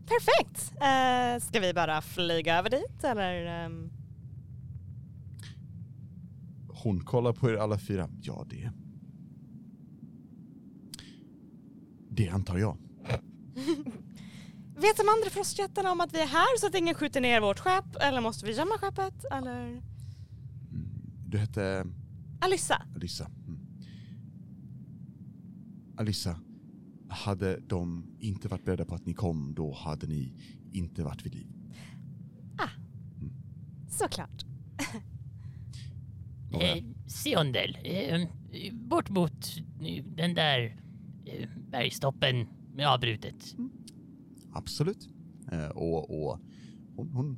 [0.08, 0.72] Perfekt!
[0.82, 3.46] Eh, ska vi bara flyga över dit eller?
[3.46, 3.89] ehm?
[6.84, 8.10] Hon kollar på er alla fyra.
[8.22, 8.72] Ja, det...
[12.10, 12.78] Det antar jag.
[14.76, 17.60] Vet de andra frostjättarna om att vi är här så att ingen skjuter ner vårt
[17.60, 17.96] skepp?
[18.00, 19.26] Eller måste vi gömma skeppet?
[19.32, 19.67] Eller?
[19.67, 19.82] Mm.
[21.28, 21.86] Du hette
[22.39, 22.82] Alyssa.
[22.96, 23.32] Alissa.
[23.48, 23.60] Mm.
[25.98, 26.39] Alissa,
[27.10, 30.34] hade de inte varit beredda på att ni kom, då hade ni
[30.72, 31.48] inte varit vid liv.
[33.89, 34.53] Såklart.
[36.62, 38.28] Eh, Siondel, eh,
[38.74, 40.78] bort mot eh, den där
[41.26, 43.56] eh, bergstoppen med avbrutet.
[44.54, 45.10] Absolut.
[45.52, 46.39] Eh, och och
[46.96, 47.38] hon, hon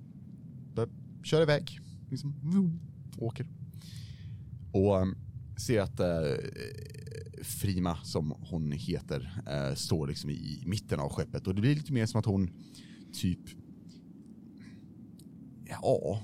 [0.73, 0.89] bör,
[1.23, 1.79] kör iväg.
[2.09, 2.79] Liksom, vroom,
[3.17, 3.47] åker.
[4.71, 5.15] Och um,
[5.57, 6.07] ser att eh,
[7.43, 11.47] Frima, som hon heter, eh, står liksom i mitten av skeppet.
[11.47, 12.49] Och det blir lite mer som att hon
[13.13, 13.39] typ...
[15.65, 16.23] Ja...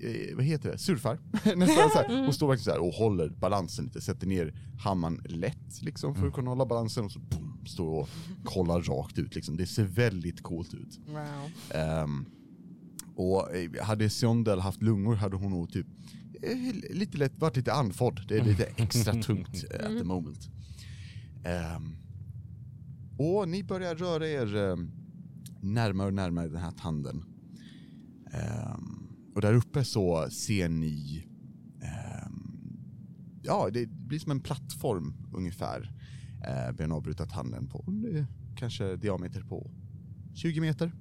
[0.00, 0.78] eh, Vad heter det?
[0.78, 1.18] Surfar.
[1.56, 2.24] Nästan så här.
[2.24, 6.26] Hon står verkligen så här och håller balansen lite, sätter ner hammaren lätt liksom för
[6.26, 8.08] att kunna hålla balansen och så boom, står och
[8.44, 9.56] kollar rakt ut liksom.
[9.56, 11.00] Det ser väldigt coolt ut.
[11.06, 11.50] Wow.
[11.70, 12.26] Ehm,
[13.16, 15.86] och eh, hade Siondel haft lungor hade hon nog typ
[16.42, 18.20] eh, lite lätt varit lite andfådd.
[18.28, 20.48] Det är lite extra tungt eh, at the moment.
[21.44, 21.96] Ehm,
[23.18, 24.90] och ni börjar röra er um,
[25.60, 27.24] närmare och närmare den här tanden.
[28.32, 29.01] Ehm,
[29.34, 31.24] och där uppe så ser ni
[31.82, 32.28] eh,
[33.42, 35.92] Ja, det blir som en plattform ungefär
[36.44, 38.24] eh, med en avbrutna tanden på eh,
[38.56, 39.70] kanske diameter på
[40.34, 40.92] 20 meter.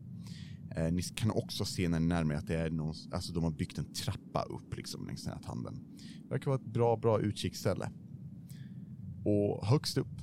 [0.75, 3.43] Eh, ni kan också se när ni närmar er att det är någon, alltså de
[3.43, 5.79] har byggt en trappa upp liksom längs den här tanden.
[6.23, 7.91] Det verkar vara ett bra, bra utkiksställe.
[9.23, 10.21] Och högst upp,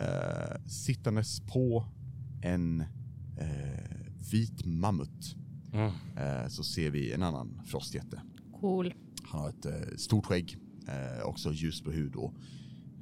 [0.00, 1.86] eh, sittandes på
[2.42, 2.80] en
[3.38, 5.36] eh, vit mammut,
[5.74, 5.92] Mm.
[6.16, 8.22] eh, så ser vi en annan frostjätte.
[8.60, 8.94] Cool.
[9.22, 10.56] Han har ett eh, stort skägg,
[10.88, 12.34] eh, också ljus på hud och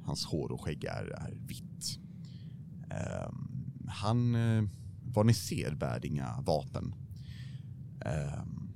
[0.03, 1.99] hans hår och skägg är, är vitt.
[2.89, 3.47] Ehm,
[3.87, 4.63] han, eh,
[5.03, 6.95] vad ni ser, bär inga vapen.
[8.05, 8.69] Ehm,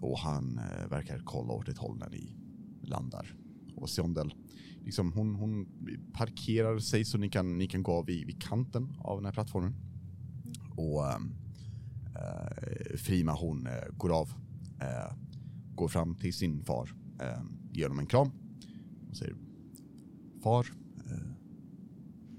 [0.00, 2.36] och han eh, verkar kolla åt ett håll när ni
[2.82, 3.34] landar.
[3.76, 4.34] Och Siondel,
[4.84, 5.68] liksom, hon, hon
[6.12, 9.32] parkerar sig så ni kan, ni kan gå av vid, vid kanten av den här
[9.32, 9.74] plattformen.
[10.76, 11.34] Och ehm,
[12.16, 14.28] eh, Frima hon eh, går av
[14.80, 15.12] eh,
[15.74, 18.32] går fram till sin far, eh, ger honom en kram
[19.10, 19.34] och säger
[20.42, 20.66] Far,
[21.06, 21.28] eh,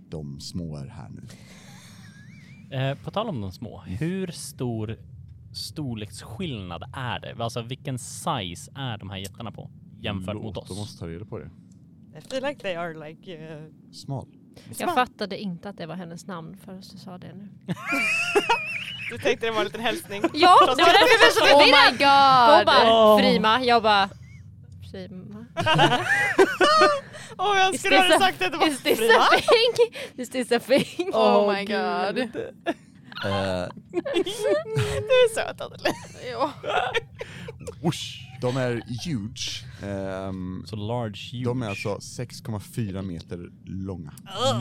[0.09, 1.21] de små är här nu.
[2.77, 4.97] Eh, på tal om de små, hur stor
[5.53, 7.43] storleksskillnad är det?
[7.43, 10.69] Alltså vilken size är de här jättarna på jämfört Låt, mot oss?
[10.69, 11.49] De måste ta reda på det.
[12.17, 13.37] I feel like they are like...
[13.37, 14.27] Uh, Smal.
[14.77, 17.49] Jag fattade inte att det var hennes namn förrän du sa det nu.
[19.09, 20.21] du tänkte det var en liten hälsning?
[20.33, 22.65] Ja, det var därför jag blev så Oh my Hon god!
[22.65, 23.19] bara Åh.
[23.19, 24.09] Frima, jag bara
[24.91, 25.45] Frima.
[27.37, 29.93] Åh jag Is skulle this ha a- sagt att det var Is this a thing?
[30.23, 31.09] Is this a thing?
[31.13, 32.17] Oh, my god.
[32.17, 32.25] Eh,
[33.91, 35.89] Du är söt Anneli.
[36.31, 36.51] Ja.
[37.81, 38.23] whoosh.
[38.41, 38.73] De är
[39.05, 39.63] huge.
[39.83, 41.45] Ehm, Så large huge.
[41.45, 44.13] de är alltså 6,4 meter långa.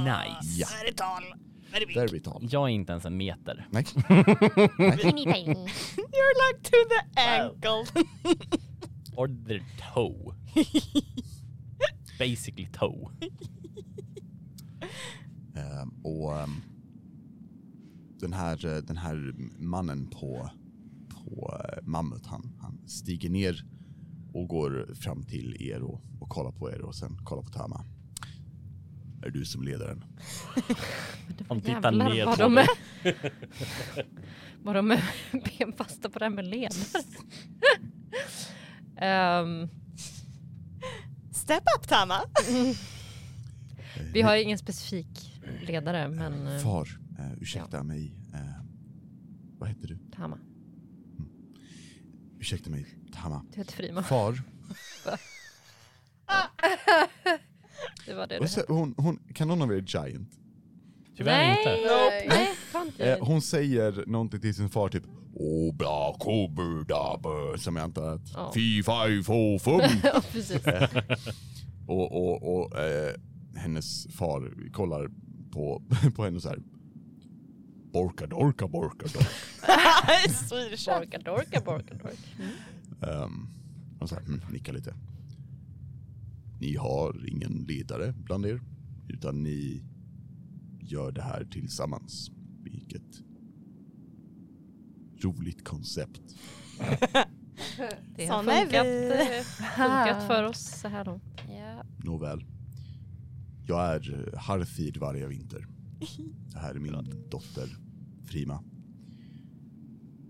[0.04, 0.52] Nice.
[0.60, 0.66] Ja.
[0.82, 1.22] Där är tal.
[1.84, 2.48] Där är vi tal.
[2.50, 3.68] Jag är inte ens en meter.
[3.70, 3.84] Nej.
[4.96, 5.54] Tiny.
[5.96, 7.84] You're like to the ankle.
[9.16, 9.62] Or their
[9.94, 10.34] toe.
[12.18, 13.10] Basically toe.
[15.56, 16.62] Ehm, och ehm,
[18.20, 20.50] den här, eh, den här mannen på,
[21.08, 23.64] på eh, Mammut, han, han stiger ner
[24.32, 27.84] och går fram till er och, och kollar på er och sen kollar på Tama.
[29.22, 30.04] Är du som ledaren?
[31.48, 32.66] Han tittar ner vad på de dig.
[33.02, 33.32] är.
[34.62, 35.02] Vad de är
[35.58, 37.02] benfasta på det här med ledare.
[38.96, 39.68] Ehm,
[41.32, 42.22] Step up Tama.
[44.12, 48.16] vi har ingen specifik ledare men eh, Far, eh, ursäkta mig.
[48.34, 48.40] Eh,
[49.58, 49.98] vad heter du?
[50.16, 50.38] Tama,
[52.38, 53.44] Ursäkta mig, Tama.
[53.52, 54.02] du heter Frima.
[54.02, 54.42] Far,
[58.06, 60.30] Det var det du sä- hon, hon, kan någon av er giant?
[61.16, 61.58] Tyvärr Nej.
[61.58, 61.70] inte.
[61.70, 62.36] Nope.
[62.36, 63.12] Nej, fan inte.
[63.12, 65.02] Eh, hon säger någonting till sin far typ
[65.38, 68.50] Obla kobudabö som jag antar att Ja.
[68.54, 70.62] fy faj fo fum ja, precis.
[71.86, 73.14] och, och, och eh,
[73.56, 75.10] hennes far kollar
[75.52, 75.82] på,
[76.16, 76.58] på henne så här.
[77.92, 80.28] Borka dorka borka dorka.
[80.48, 80.86] Swedish.
[80.86, 83.22] Borka, dorka, borka, dorka.
[83.24, 83.48] Um,
[84.00, 84.94] och så här, mm, nickar lite.
[86.60, 88.60] Ni har ingen ledare bland er,
[89.08, 89.82] utan ni
[90.80, 92.30] gör det här tillsammans.
[92.62, 93.22] Vilket
[95.22, 96.20] roligt koncept.
[98.16, 99.42] Det har funkat, eh,
[99.76, 101.42] funkat för oss så här långt.
[101.48, 101.84] Ja.
[102.04, 102.44] Nåväl.
[103.66, 105.66] Jag är Harthid varje vinter.
[106.52, 107.76] Det här är min dotter
[108.24, 108.64] Frima.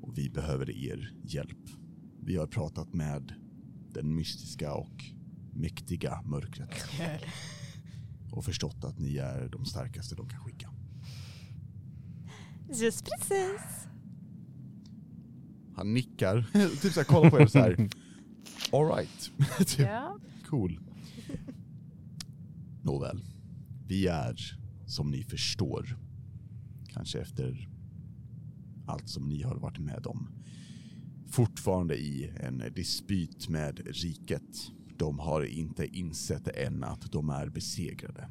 [0.02, 1.68] Och vi behöver er hjälp.
[2.20, 3.32] Vi har pratat med
[3.92, 5.04] den mystiska och
[5.56, 6.84] mäktiga mörkret.
[8.32, 10.70] Och förstått att ni är de starkaste de kan skicka.
[12.72, 13.86] Just precis.
[15.74, 16.46] Han nickar,
[16.82, 17.70] typ såhär kollar på er så här.
[18.72, 19.30] All right.
[19.66, 19.78] typ.
[19.78, 20.18] ja.
[20.46, 20.80] Cool.
[22.82, 23.24] Nåväl.
[23.86, 24.36] Vi är,
[24.86, 25.98] som ni förstår,
[26.88, 27.68] kanske efter
[28.86, 30.28] allt som ni har varit med om,
[31.30, 34.72] fortfarande i en dispyt med riket.
[34.98, 38.28] De har inte insett än att de är besegrade.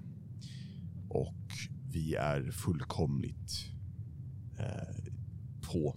[1.10, 1.51] Och
[1.91, 3.71] vi är fullkomligt
[4.60, 5.12] eh,
[5.62, 5.95] på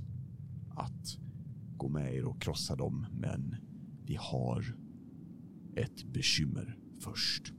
[0.71, 1.19] att
[1.77, 3.57] gå med er och krossa dem, men
[4.07, 4.77] vi har
[5.77, 7.53] ett bekymmer först.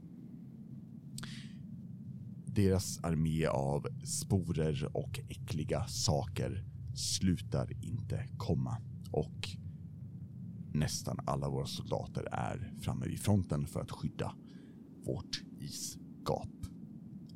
[2.46, 8.76] Deras armé av sporer och äckliga saker slutar inte komma
[9.10, 9.59] och
[10.72, 14.34] nästan alla våra soldater är framme vid fronten för att skydda
[15.04, 16.66] vårt isgap.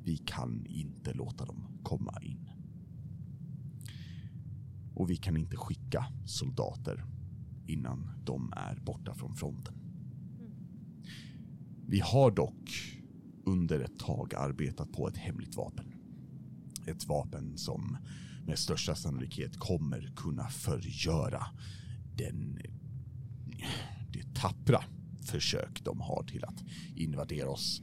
[0.05, 2.51] Vi kan inte låta dem komma in.
[4.95, 7.05] Och vi kan inte skicka soldater
[7.67, 9.75] innan de är borta från fronten.
[11.87, 12.71] Vi har dock
[13.45, 15.95] under ett tag arbetat på ett hemligt vapen.
[16.87, 17.97] Ett vapen som
[18.47, 21.47] med största sannolikhet kommer kunna förgöra
[22.17, 22.59] den,
[24.45, 24.85] tappra
[25.21, 27.83] försök de har till att invadera oss.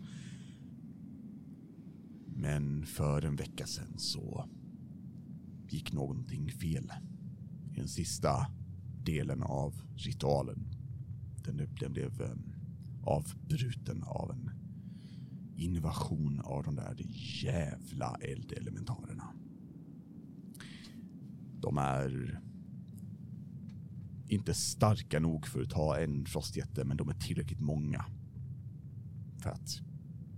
[2.27, 4.49] Men för en vecka sedan så
[5.69, 6.91] gick någonting fel.
[7.71, 8.47] I den sista
[9.03, 10.67] delen av ritualen.
[11.45, 12.29] Den, den blev eh,
[13.03, 14.51] avbruten av en
[15.55, 16.95] invasion av de där
[17.43, 19.33] jävla eldelementarerna.
[21.61, 22.41] De är
[24.31, 28.05] inte starka nog för att ta en frostjätte, men de är tillräckligt många
[29.37, 29.81] för att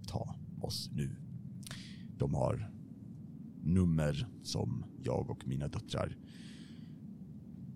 [0.07, 1.15] ta oss nu.
[2.17, 2.71] De har
[3.61, 6.17] nummer som jag och mina döttrar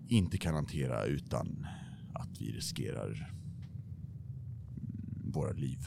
[0.08, 1.66] inte kan hantera utan
[2.14, 3.32] att vi riskerar
[4.76, 5.78] mm, våra liv.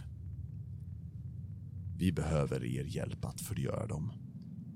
[1.97, 4.11] Vi behöver er hjälp att förgöra dem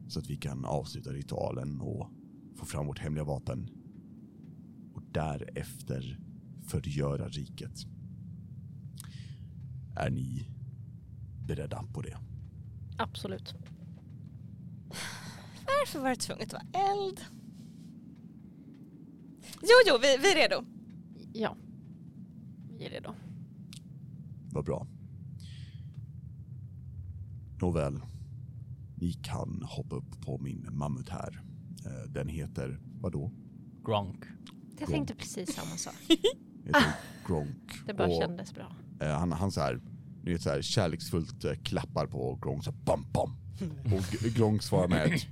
[0.08, 2.12] så att vi kan avsluta ritualen och
[2.56, 3.85] få fram vårt hemliga vapen
[5.16, 6.20] därefter
[6.68, 7.86] förgöra riket.
[9.96, 10.48] Är ni
[11.48, 12.18] beredda på det?
[12.98, 13.54] Absolut.
[15.66, 17.22] Varför var det tvunget att vara eld?
[19.62, 20.66] Jo, jo, vi, vi är redo.
[21.34, 21.56] Ja.
[22.78, 23.16] Vi är redo.
[24.52, 24.88] Vad bra.
[27.62, 28.00] Nåväl,
[28.96, 31.42] ni kan hoppa upp på min mammut här.
[31.86, 33.32] Eh, Den heter, vadå?
[33.86, 34.24] Gronk.
[34.80, 35.94] Jag tänkte precis samma sak.
[36.66, 36.84] Heter
[37.28, 37.74] Gronk.
[37.86, 38.72] Det bara Och, kändes bra.
[39.02, 39.80] eh, han, han så här,
[40.24, 43.36] ni vet så här kärleksfullt eh, klappar på Gronk så här, bam bam.
[43.86, 45.28] Och Gronk svarar med ett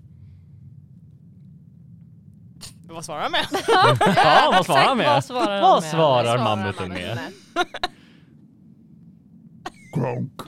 [2.88, 3.48] Vad svarar han med?
[4.16, 5.08] Ja, vad svarar han med?
[5.08, 7.34] Vad svarar han Vad svarar Svarar mammuten mammuten med?
[9.96, 10.42] Gronk.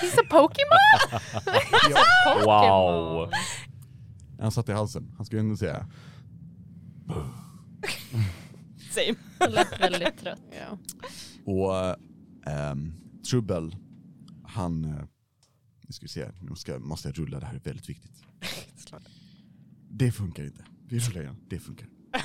[0.00, 1.20] He's a Pokémon!
[2.44, 3.30] Wow.
[4.40, 5.14] Han satt i halsen.
[5.16, 5.86] Han skulle ändå säga
[8.90, 9.14] Same.
[9.38, 10.40] Han lät väldigt trött.
[10.52, 10.78] Ja.
[11.44, 11.96] Och
[12.52, 12.92] ehm,
[13.30, 13.76] Trubbel,
[14.44, 14.84] han...
[14.84, 15.04] eh,
[15.88, 18.22] Nu ska vi se, nu ska, måste jag rulla, det här är väldigt viktigt.
[19.94, 20.64] Det funkar inte.
[20.88, 21.88] Vi rullar igen, det funkar.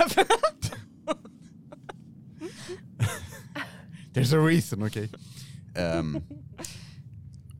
[4.13, 5.09] There's a reason, okej?
[5.75, 6.17] Ehm,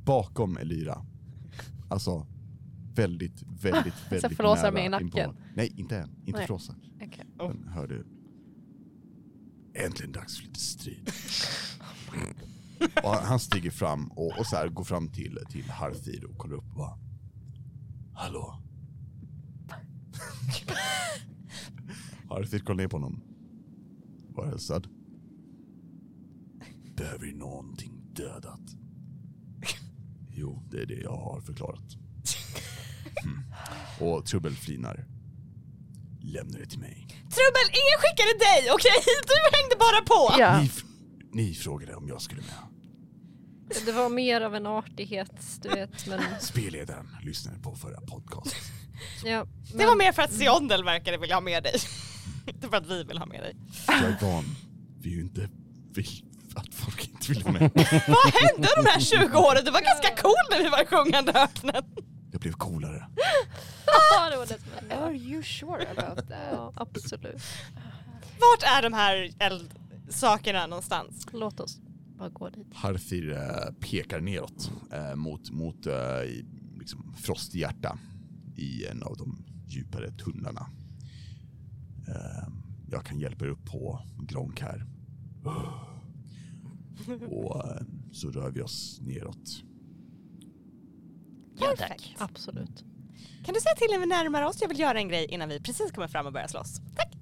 [0.06, 1.06] bakom Elira,
[1.90, 2.28] alltså
[2.96, 5.08] väldigt, väldigt, väldigt flåsar nära mig i nacken.
[5.30, 5.36] inpå.
[5.56, 6.10] Nej, inte än.
[6.26, 6.46] Inte Nej.
[6.48, 6.76] flåsa.
[7.40, 7.48] Oh.
[7.54, 8.04] den hörde.
[9.74, 11.12] Äntligen dags för lite strid.
[13.04, 16.56] och han- stiger fram och, och så här går fram till, till Harthir och kollar
[16.56, 17.00] upp och bara
[18.14, 18.62] Hallå?
[22.30, 23.22] Harthir kollar ner på honom.
[24.30, 24.88] Var hälsad.
[26.96, 28.62] Behöver ni någonting dödat?
[30.30, 31.84] Jo, det är det jag har förklarat.
[33.26, 33.44] Mm.
[34.00, 35.06] Och Trubbel flinar.
[36.28, 37.08] Lämna det till mig.
[37.10, 38.92] Trubbel, ingen skickade dig, okej?
[39.32, 40.42] Du hängde bara på!
[40.42, 40.62] Ja.
[40.62, 40.72] Ni,
[41.32, 42.56] ni frågade om jag skulle med.
[43.86, 46.08] Det var mer av en artighet, du vet.
[46.08, 48.60] Men, Spelledaren lyssnade på förra podcasten.
[49.24, 51.76] ja, Det men, var mer för att Siondel verkade vilja ha med dig.
[52.48, 53.56] Inte för att vi vill ha med dig.
[53.88, 54.56] Jag är van
[55.00, 55.50] vid ju inte
[55.94, 56.08] vill
[56.56, 57.72] att folk inte vill vara med.
[58.08, 59.66] Vad hände de här 20 åren?
[59.66, 61.84] Du var ganska cool när vi var i sjungande öknen.
[62.38, 63.08] Jag blev coolare.
[64.80, 64.96] Hände.
[64.96, 66.50] Are you sure about that?
[66.52, 67.42] Ja, absolut.
[68.40, 71.28] Vart är de här eldsakerna någonstans?
[71.34, 71.80] Låt oss
[72.18, 72.68] bara gå dit.
[72.74, 76.46] Harthir eh, pekar neråt eh, mot, mot eh, i,
[76.80, 78.00] liksom frosthjärta
[78.56, 80.68] i en av de djupare tunnlarna.
[82.08, 82.48] Eh,
[82.92, 84.86] jag kan hjälpa er upp på Gronk här.
[87.30, 87.82] Och eh,
[88.12, 89.64] så rör vi oss neråt.
[91.60, 92.16] Ja, tack.
[92.18, 92.84] Absolut.
[93.46, 94.58] Kan du säga till när vi närmar oss?
[94.62, 96.82] Jag vill göra en grej innan vi precis kommer fram och börjar slåss.
[96.96, 97.14] Tack!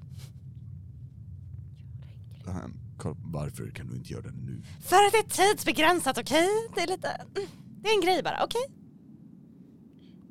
[2.98, 4.62] Kolla, varför kan du inte göra det nu?
[4.82, 6.48] För att det är tidsbegränsat, okej?
[6.76, 7.08] Det är lite...
[7.08, 7.50] mm,
[7.82, 8.62] Det är en grej bara, okej?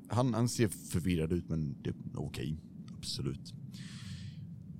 [0.09, 2.57] Han, han ser förvirrad ut men det är okej.
[2.99, 3.55] Absolut.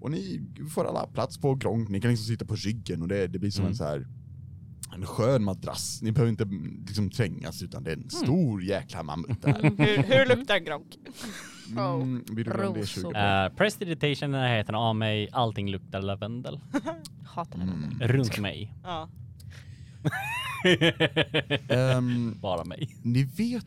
[0.01, 0.41] Och ni
[0.75, 3.51] får alla plats på Gronk, ni kan liksom sitta på ryggen och det, det blir
[3.51, 3.71] som Mm.
[3.73, 4.07] en så här
[4.95, 6.03] en skön madrass.
[6.03, 9.63] Ni behöver inte mm, liksom trängas utan det är en stor jäkla mammut där.
[9.79, 10.97] Hur, hur luktar Gronk?
[11.71, 13.13] Mm, vi rullar om det är 20 Rosor.
[13.13, 13.45] poäng.
[13.51, 16.61] Uh, Prestidigitation, närheten av mig, allting luktar lavendel.
[17.27, 17.73] Hatar henne.
[17.73, 17.99] Mm.
[18.01, 18.75] Runt mig.
[18.83, 19.09] Ja.
[21.69, 22.97] Ehm, Bara mig.
[23.03, 23.67] ni vet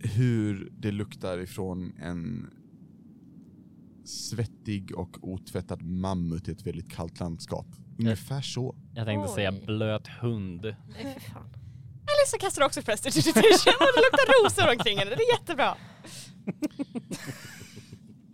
[0.00, 2.50] hur det luktar ifrån en
[4.06, 7.66] svettig och otvättad mammut i ett väldigt kallt landskap.
[7.98, 8.76] Ungefär så.
[8.94, 9.34] Jag tänkte Oj.
[9.34, 10.62] säga blöt hund.
[10.62, 10.76] Nej,
[11.14, 11.48] fy fan.
[12.08, 15.10] Eller så kastar du också prestidigitation och det luktar rosor omkring henne.
[15.10, 15.76] Det är jättebra.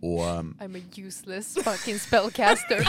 [0.03, 2.89] Och ehm, I'm a useless fucking spellcaster.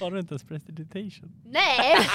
[0.00, 1.32] Har du inte ens prestidigitation?
[1.44, 2.08] Nej!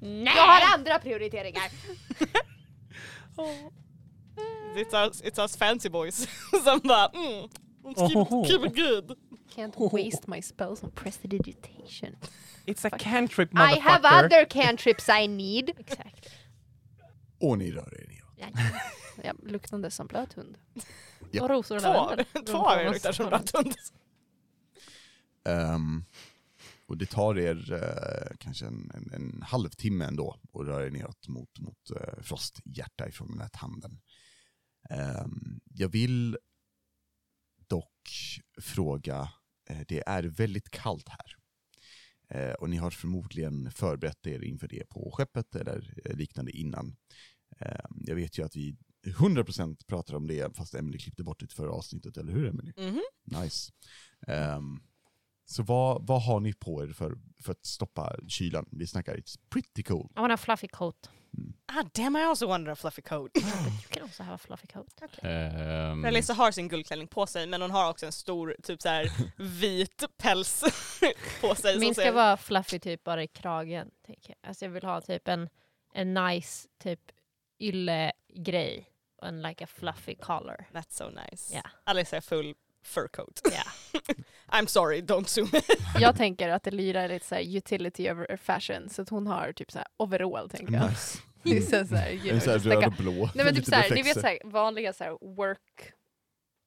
[0.00, 1.70] Jag har andra prioriteringar.
[4.76, 6.28] It's us, it's us fancy boys
[6.64, 7.48] som bara mm,
[7.84, 9.16] let's keep, it, keep it good.
[9.54, 12.16] Can't waste my spells on prestidigitation.
[12.66, 15.70] It's a cantrip I have other cantrips I need.
[15.78, 16.28] Exakt.
[17.40, 18.54] Och ni rör er neråt.
[19.22, 20.58] Ja, luktande som blöt hund.
[21.30, 21.42] Ja.
[21.42, 21.82] Och rosor och
[22.46, 23.74] Två, av er luktar som blöt hund.
[25.44, 26.04] Ehm,
[26.86, 31.28] och det tar er eh, kanske en, en, en halvtimme ändå att röra er neråt
[31.28, 33.98] mot, mot uh, frosthjärta ifrån den här tanden.
[34.90, 36.38] Ehm, jag vill
[37.66, 38.08] dock
[38.60, 39.28] fråga,
[39.70, 41.36] eh, det är väldigt kallt här.
[42.28, 46.96] Eh, och ni har förmodligen förberett er inför det på skeppet eller eh, liknande innan.
[47.58, 48.76] Ehm, jag vet ju att vi
[49.06, 52.72] 100% pratar om det fast Emily klippte bort det förra avsnittet, eller hur Emily?
[52.76, 53.02] Mhm.
[53.24, 53.72] Nice.
[54.26, 54.80] Ehm,
[55.44, 58.66] så vad, vad har ni på er för, för att stoppa kylan?
[58.70, 60.12] Vi snackar it's pretty cool.
[60.16, 61.10] I want a fluffy coat.
[61.68, 63.30] Ah, damn I also wanted a fluffy coat.
[63.34, 63.42] You
[63.90, 64.86] can also have a fluffy coat.
[65.22, 68.88] Um, Melissa har sin guldklänning på sig men hon har också en stor typ så
[68.88, 69.10] här
[69.60, 70.64] vit päls
[71.40, 71.78] på sig.
[71.78, 73.90] Min ska ser- vara fluffy typ bara i kragen.
[74.06, 74.48] tänker jag.
[74.48, 75.48] Alltså jag vill ha typ en,
[75.92, 77.00] en nice typ
[77.58, 78.90] ylle-grej.
[79.22, 80.68] Och en like a fluffy collar.
[80.72, 81.54] That's so nice.
[81.54, 81.62] Ja.
[81.84, 82.54] Alice är full
[82.86, 83.40] fur coat.
[83.44, 84.00] Ja.
[84.58, 85.50] I'm sorry, don't zoom.
[86.00, 89.52] Jag tänker att Elira är lite så här utility over fashion så att hon har
[89.52, 90.88] typ så här overall tänker jag.
[90.90, 91.18] Nice.
[91.42, 93.30] Det är så här, you En know, sån här just like röd och blå.
[93.34, 95.92] Nej men typ såhär, ni vet såhär, vanliga såhär work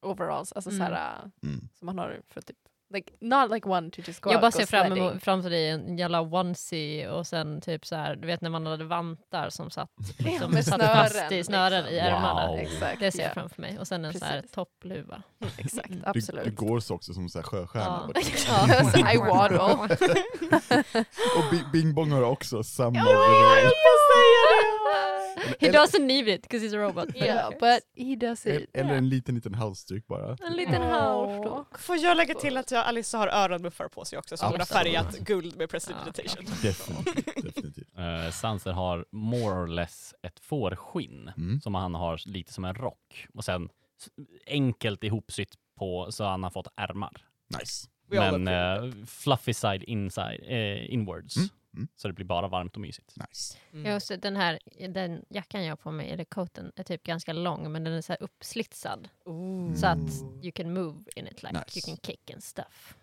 [0.01, 0.79] overalls, alltså Mm.
[0.79, 1.69] såhär Mm.
[1.79, 2.57] som man har för typ,
[2.93, 5.97] like, not like one to just go Jag bara ser fram emot framför dig en
[5.97, 9.89] jävla onesie och sen typ så här, du vet när man hade vantar som satt,
[10.17, 11.95] liksom, med satt fast i snören liksom.
[11.95, 12.47] i ärmarna.
[12.47, 12.59] Wow.
[12.59, 13.79] Exakt, Det ser jag ja, framför mig.
[13.79, 14.51] Och sen en så här Precis.
[14.51, 15.21] toppluva.
[15.57, 16.03] exakt, Mm.
[16.05, 16.43] absolut.
[16.43, 18.09] Du, du går så också som så här sjöstjärna.
[18.15, 18.21] Ja.
[18.95, 19.13] Ja.
[19.13, 19.59] I waddle.
[21.37, 23.71] Och Bi- Bing Bong har också samma Ja, overall.
[25.59, 27.09] He doesn't need it because he's a robot.
[27.15, 28.69] Yeah, but he does Eller- it.
[28.73, 30.37] Eller en liten, liten halsduk bara.
[30.47, 30.89] En liten Åh.
[30.89, 31.79] halsduk.
[31.79, 34.65] Får jag lägga till att jag, Alice har öronmuffar på sig också som hon har
[34.65, 36.45] färgat guld med prestidigitation.
[36.63, 37.43] Definitivt.
[37.43, 37.87] definitivt.
[37.97, 41.61] Uh, Sanser har more or less ett fårskinn Mm.
[41.61, 43.69] som han har lite som en rock och sen
[44.47, 47.11] enkelt ihopsytt på så han har fått ärmar.
[47.59, 47.87] Nice.
[48.11, 51.37] Men eh, fluffy side inside, eh, inwards.
[51.37, 51.87] Mm, mm.
[51.95, 53.15] Så det blir bara varmt och mysigt.
[53.29, 53.57] Nice.
[53.73, 53.91] Mm.
[53.91, 54.59] Just det, den här
[54.89, 58.01] den jackan jag har på mig, eller coaten, är typ ganska lång men den är
[58.01, 59.09] så här uppslitsad.
[59.25, 59.75] Ooh.
[59.75, 61.79] Så att you can move in it like Nice.
[61.79, 62.95] you can kick and stuff.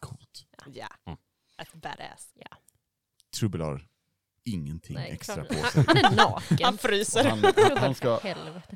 [0.00, 0.46] Coolt.
[0.74, 1.18] Ja, Mm.
[1.58, 2.34] that's badass.
[3.38, 3.88] Trubbel har
[4.52, 5.48] ingenting Nej, extra klart.
[5.48, 5.84] på Han, sig.
[5.86, 6.58] han är naken.
[6.64, 7.24] Han fryser.
[7.24, 8.20] han, han, han, ska,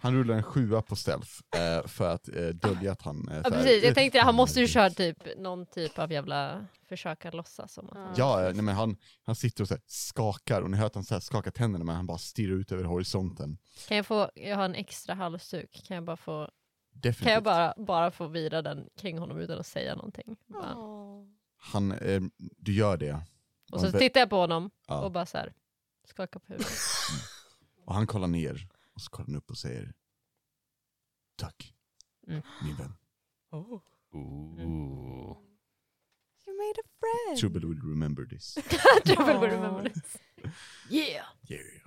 [0.02, 3.28] han rullar en sjua på stealth eh, för att eh, dölja att han...
[3.28, 7.30] Eh, Ja, precis, jag tänkte han måste ju köra typ någon typ av jävla försöka
[7.30, 10.62] låtsas som att han Ja, eh, nej, men han, han sitter och så här skakar
[10.62, 12.84] och ni hör att han så här skakar tänderna men han bara stirrar ut över
[12.84, 13.58] horisonten.
[13.88, 16.48] Kan jag få, jag har en extra halsduk, kan jag bara få,
[16.92, 17.24] Definitivt.
[17.24, 20.36] kan jag bara, bara få vira den kring honom utan att säga någonting?
[20.46, 20.76] Bara.
[21.56, 23.20] Han, eh, du gör det.
[23.72, 25.52] Och så tittar jag på honom ja, och bara så här,
[26.12, 26.72] skakar på huvudet.
[27.84, 29.94] och han kollar ner och så kollar han upp och säger
[31.36, 31.74] Tack,
[32.28, 32.42] Mm.
[32.62, 32.94] min vän.
[33.50, 33.80] Oh.
[34.14, 35.38] Ooh.
[36.46, 37.38] You made a friend.
[37.40, 38.54] Trouble will remember this.
[39.04, 40.16] Trouble will remember this.
[40.90, 41.26] Yeah!
[41.48, 41.82] Yeah.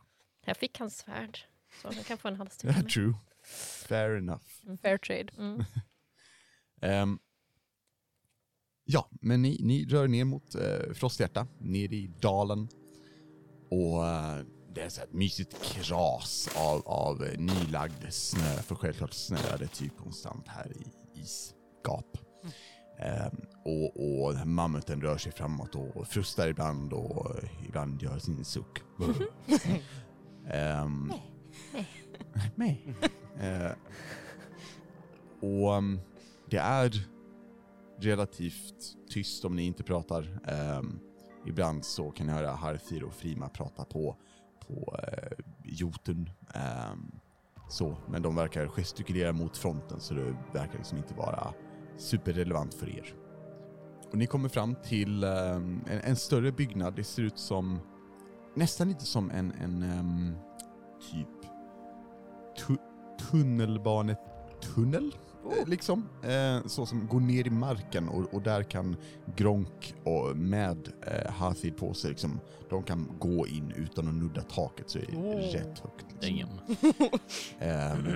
[0.45, 1.39] Jag fick hans svärd,
[1.81, 2.71] så jag kan få en halsduk.
[2.71, 3.13] Yeah, true.
[3.87, 4.43] Fair enough.
[4.81, 5.33] Fair trade.
[5.37, 5.63] Mm.
[6.81, 7.19] Ehm,
[8.83, 12.67] ja, men ni, ni rör ner mot uh, Frosthjärta, ner i dalen.
[13.75, 14.37] Och eh,
[14.73, 19.67] det är så ett mysigt kras av, av eh, nylagd snö, för självklart snöar det
[19.67, 22.17] typ konstant här i isgap.
[22.99, 28.19] Ehm, och, och här mammuten rör sig framåt och frustar ibland och eh, ibland gör
[28.19, 28.81] sin suck.
[30.49, 31.13] Ehm,
[32.55, 32.75] Meh.
[33.39, 33.71] Eh,
[35.39, 35.99] och um,
[36.49, 36.91] det är
[37.99, 40.39] relativt tyst om ni inte pratar.
[40.47, 40.99] Ehm,
[41.45, 44.15] ibland så kan ni höra Harfir och Frima prata på,
[44.67, 46.29] på eh, Jotun.
[46.55, 46.95] Eh,
[47.69, 51.53] så, men de verkar gestikulera mot fronten så det verkar liksom inte vara
[51.97, 53.15] superrelevant för er.
[54.11, 56.95] Och ni kommer fram till eh, en, en större byggnad.
[56.95, 57.79] Det ser ut som
[58.55, 60.35] nästan lite som en, en um,
[61.11, 61.51] typ
[62.57, 62.77] tu
[63.31, 65.15] tunnelbanetunnel
[65.51, 68.95] eh, Liksom, eh, så som går ner i marken och, och där kan
[69.35, 72.39] Gronk och med eh, Hathid på sig, liksom,
[72.69, 75.39] de kan gå in utan att nudda taket så är det Oh.
[75.39, 76.05] rätt högt.
[76.21, 76.59] Liksom.
[77.59, 78.07] Ehm,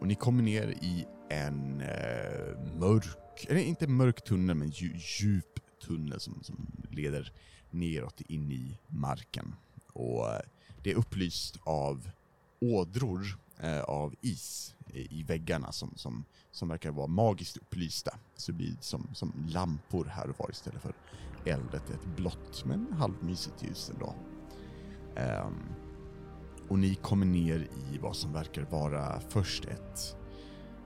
[0.00, 5.60] och ni kommer ner i en eh, mörk, eller inte mörk tunnel men dju, djup
[5.86, 7.32] tunnel som, som leder
[7.70, 9.54] neråt in i marken.
[9.92, 10.40] Och eh,
[10.82, 12.10] det är upplyst av
[12.60, 18.18] ådror eh, av is i, väggarna som, som, som verkar vara magiskt upplysta.
[18.36, 20.94] Så det blir som, som lampor här och var istället för
[21.44, 24.14] eldet, ett blått men halvmysigt ljus ändå.
[25.16, 25.62] Um,
[26.68, 30.16] och ni kommer ner i vad som verkar vara först ett,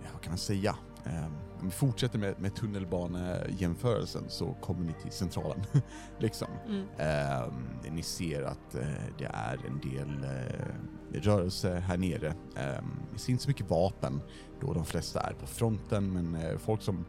[0.02, 0.76] ja, vad kan man säga?
[1.08, 5.64] Um, om vi fortsätter med, med tunnelbanejämförelsen så kommer ni till centralen.
[6.18, 6.48] liksom.
[6.66, 6.86] Mm.
[6.98, 8.86] Ehm, ni ser att eh,
[9.18, 12.28] det är en del eh, rörelse här nere.
[12.28, 14.20] Um, det ser inte så mycket vapen
[14.60, 17.04] då de flesta är på fronten men eh, folk som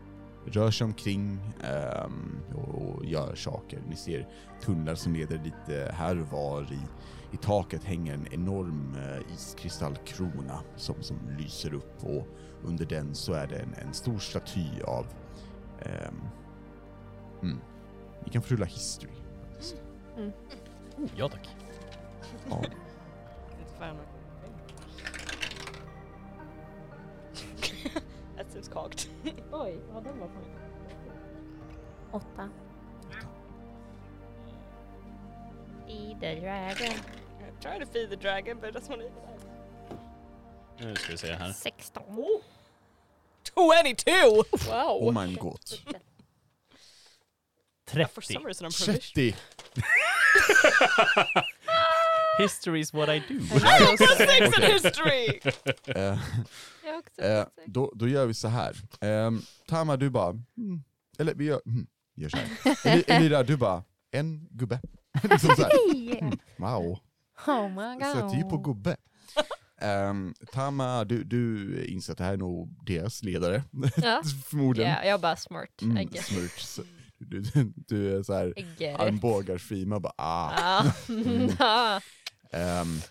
[0.45, 3.81] rör sig omkring ehm, och, och gör saker.
[3.89, 4.27] Ni ser
[4.61, 6.79] tunnlar som leder lite här och var i
[7.31, 12.27] i taket hänger en enorm eh, iskristallkrona som, som lyser upp och
[12.63, 15.05] under den så är det en, en stor staty av...
[15.79, 16.21] ehm,
[17.41, 17.59] mm,
[18.23, 19.11] ni kan få rulla history.
[19.49, 19.75] faktiskt.
[20.97, 21.49] Oh, ja tack.
[22.49, 22.63] Ja.
[28.73, 29.09] Cocked.
[29.51, 30.43] Oj, ja den var fan...
[32.11, 32.49] Åtta.
[35.87, 36.93] I the dragon.
[37.61, 39.39] Trying to feed the dragon but to eat it.
[40.79, 41.53] Nu ska vi se här.
[41.53, 42.03] 16.
[43.43, 44.43] 22!
[44.67, 45.07] Wow.
[45.07, 45.59] Oh my god.
[47.87, 48.33] For 30.
[48.33, 48.99] some reason I'm provision.
[49.13, 49.35] 30!
[52.43, 53.33] History is what I do.
[53.35, 55.39] I have plus six in history!
[55.87, 56.19] Eh,
[56.85, 57.51] Jag också eh, sex.
[57.65, 58.75] då, då gör vi så här.
[59.01, 60.29] Um, Tama, du bara...
[60.29, 60.83] Mm,
[61.19, 62.47] eller vi gör, mm, gör så här.
[62.85, 63.83] Eli- Elira, du bara...
[64.11, 64.79] En gubbe.
[65.23, 65.71] liksom så här.
[65.93, 66.31] Hej!
[66.57, 66.99] Wow.
[67.47, 68.13] Oh my god.
[68.13, 68.97] Sätter ju på gubbe.
[69.81, 73.63] Um, Tama, du, du inser att det här är nog deras ledare.
[73.95, 74.21] Ja.
[74.49, 74.91] Förmodligen.
[74.91, 75.69] Yeah, jag bara smart.
[75.81, 76.25] I Mm, guess.
[76.25, 76.59] smurt.
[76.59, 76.81] Så
[77.21, 78.99] Du, du, du är så här I get it.
[78.99, 80.53] armbågar bara ah.
[80.57, 80.91] Ja.
[81.59, 82.01] Ja.
[82.53, 83.01] Um,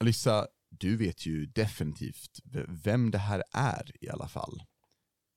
[0.00, 4.62] Alyssa, du vet ju definitivt vem det här är i alla fall.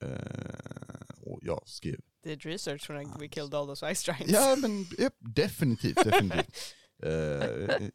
[0.03, 4.33] Eh, och jag skrev, Did research when I, we killed all those ice giants.
[4.33, 6.55] ja men japp, definitivt, definitivt.
[7.03, 7.89] Eh.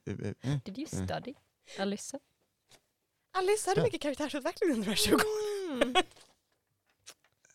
[0.64, 1.34] Did you study?
[1.78, 2.18] Alyssa?
[3.32, 3.84] Alice hade Ja.
[3.84, 5.18] mycket karaktärsutveckling under de här 20
[5.72, 5.94] Mm.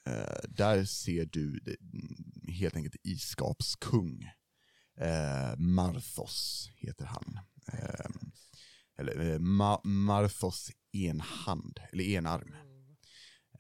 [0.06, 4.30] Eh, där ser du det, mm, helt enkelt iskapskung.
[5.02, 7.40] Uh, Marthos heter han.
[7.68, 8.06] Eh,
[8.98, 12.56] eller uh, Ma- Marthos enhand, eller enarm.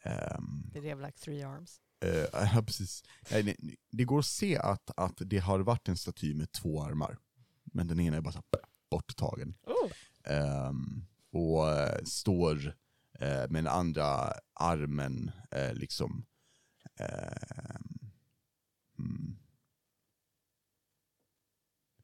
[0.05, 1.79] Um, have like three arms?
[2.03, 2.25] Eh,
[2.55, 3.03] ja, precis.
[3.31, 6.83] Nej, nej, det går att se att, att det har varit en staty med två
[6.83, 7.17] armar.
[7.63, 8.43] Men den ena är bara
[8.91, 9.55] borttagen.
[9.63, 9.91] Oh.
[10.23, 12.67] Ehm, och eh, står
[13.19, 16.25] eh, med den andra armen eh, liksom...
[16.99, 18.11] ehm,
[18.99, 19.37] mm.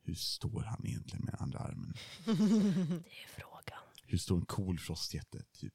[0.10, 1.94] Hur står han egentligen med andra armen?
[2.26, 3.80] Det är frågan.
[4.04, 5.44] Hur står en cool frostjätte?
[5.60, 5.74] Typ.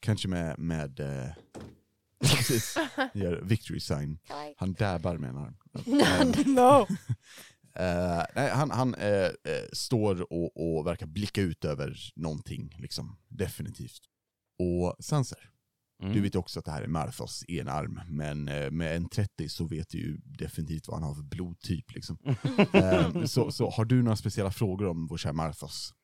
[0.00, 1.30] Kanske med, med eh,
[2.20, 2.76] precis,
[3.14, 4.18] gör victory sign.
[4.56, 5.56] Han dabbar med en arm.
[6.54, 6.86] No!
[7.82, 13.18] Eh, nej, han han eh, eh, står och, och verkar blicka ut över någonting, liksom.
[13.28, 14.02] definitivt.
[14.58, 15.50] Och Sanser,
[16.02, 16.14] Mm.
[16.14, 19.48] du vet ju också att det här är Marthos enarm, men eh, med en 30
[19.48, 21.94] så vet du ju definitivt vad han har för blodtyp.
[21.94, 22.18] Liksom.
[22.72, 25.94] Eh, så, så har du några speciella frågor om vår kära Marthos?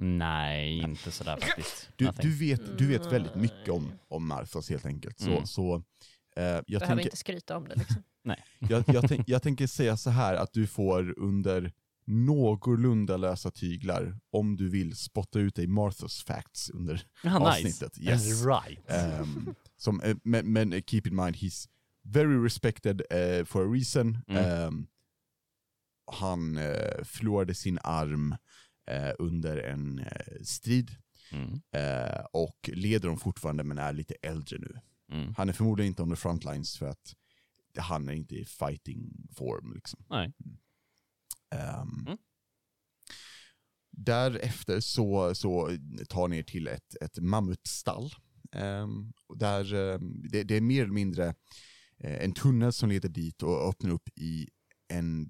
[0.00, 1.88] Nej, inte sådär faktiskt.
[1.96, 5.18] Du, du, vet, du vet väldigt mycket om, om Marthos helt enkelt.
[5.20, 5.46] Så, Mm.
[5.46, 5.74] så
[6.36, 8.02] eh, jag, Behöver tänker, inte skryta om det liksom.
[8.58, 11.72] jag, jag, tänk, jag tänker säga så här att du får under
[12.06, 17.48] någorlunda lösa tyglar om du vill spotta ut dig Marthos facts under Ah, nice.
[17.68, 17.98] avsnittet.
[17.98, 18.44] Yes.
[18.46, 18.90] Right.
[18.90, 21.68] Ehm, som, eh, men, men eh, keep in mind, he's
[22.02, 24.18] very respected eh, for a reason.
[24.28, 24.44] Mm.
[24.44, 24.86] Ehm,
[26.12, 28.36] han uh, förlorade sin arm
[28.90, 30.00] eh, under en
[30.42, 30.90] strid
[31.32, 31.60] Mm.
[32.32, 34.80] och leder dem fortfarande men är lite äldre nu.
[35.12, 35.34] Mm.
[35.36, 37.14] Han är förmodligen inte on the front lines för att
[37.78, 39.72] han är inte i fighting form.
[39.74, 40.04] Liksom.
[40.10, 40.32] Nej.
[41.54, 42.18] Ehm, Mm.
[43.96, 45.78] Därefter så, så
[46.08, 48.14] tar ni er till ett, ett mammutstall.
[49.26, 51.34] Och där, ehm, det, det är mer eller mindre
[51.98, 54.48] eh, en tunnel som leder dit och öppnar upp i
[54.88, 55.28] en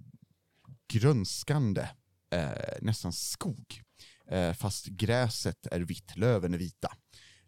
[0.93, 1.89] grönskande,
[2.31, 3.83] eh, nästan skog.
[4.29, 6.97] Eh, fast gräset är vitt, löven är vita.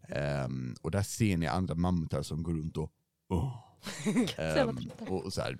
[0.08, 2.92] Ehm, och där ser ni andra mammutar som går runt och,
[3.28, 3.56] oh,
[4.04, 4.74] trötta.
[5.08, 5.58] och, och så här,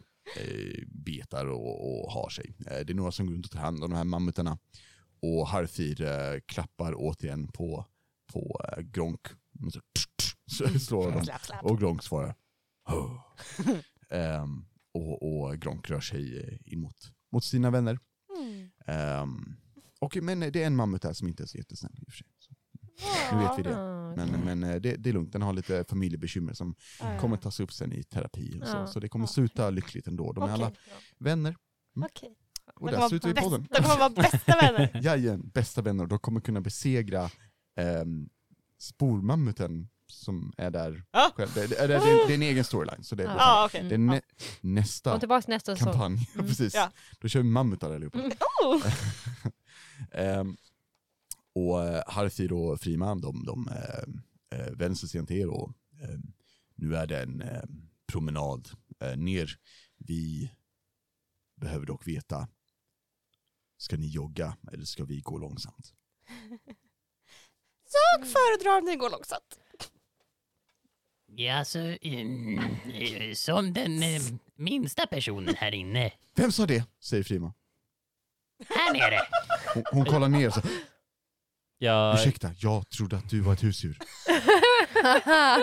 [0.86, 2.54] betar och, och har sig.
[2.66, 4.58] Eh, det är några som går runt och tar hand om de här mammutarna.
[5.20, 7.86] Och Harfir eh, klappar återigen på,
[8.32, 9.26] på eh, Gronk.
[9.70, 9.80] Så,
[10.46, 11.26] så slår de.
[11.62, 12.34] Och Gronk svarar.
[12.88, 13.20] "Oh."
[14.10, 14.64] Ehm,
[14.94, 17.98] och, och Gronk rör sig eh, in mot, mot sina vänner.
[18.38, 18.70] Mm.
[18.86, 19.56] Ehm,
[20.00, 22.16] och, men det är en mammut här som inte är så jättesnäll i och för
[22.16, 22.26] sig.
[23.32, 23.76] Nu vet vi det.
[23.76, 23.96] Ah.
[24.16, 26.74] Men, men eh, det, det är lugnt, den har lite familjebekymmer som
[27.20, 28.60] kommer tas upp sen i terapi.
[28.62, 28.86] Och så, Ja.
[28.86, 30.32] så det kommer sluta lyckligt ändå.
[30.32, 30.72] De är alla
[31.18, 31.56] vänner.
[32.04, 32.36] Okej.
[32.74, 33.68] Och där kommer slutar vi vara podden.
[33.70, 35.00] De kommer vara bästa vänner.
[35.02, 36.06] Jajamän, bästa vänner.
[36.06, 37.30] De kommer kunna besegra
[37.76, 38.28] ehm,
[38.78, 41.32] spormammuten som är där Ja.
[41.36, 41.50] själv.
[41.54, 43.04] Det, det, det, det, det är en egen storyline.
[43.04, 43.88] Så det är, Ja, okej.
[43.88, 44.20] det är nä,
[44.60, 46.28] nästa Kom tillbaka nästa kampanj.
[46.34, 46.46] Mm.
[46.46, 46.74] Precis.
[46.74, 46.90] Ja.
[47.20, 48.18] Då kör vi mammutar allihopa.
[48.18, 48.30] Mm.
[48.64, 48.82] Oh.
[51.56, 55.72] Och uh, Harthir och Friman, de, de uh, uh, vänder sig sen till er och
[56.02, 56.32] ehm,
[56.74, 58.68] nu är det en ehm, promenad
[59.00, 59.58] eh, ner.
[59.96, 60.52] Vi
[61.56, 62.48] behöver dock veta,
[63.78, 65.94] ska ni jogga eller ska vi gå långsamt?
[67.92, 69.58] Jag föredrar om ni går långsamt.
[71.26, 74.22] Ja, alltså, mm, eh, som den eh,
[74.54, 76.12] minsta personen här inne.
[76.34, 76.84] Vem sa det?
[77.00, 77.54] säger Frima.
[78.68, 79.20] Här nere.
[79.74, 80.60] Hon, hon kollar ner så,
[81.78, 83.98] Jag, ursäkta, jag trodde att du var ett husdjur.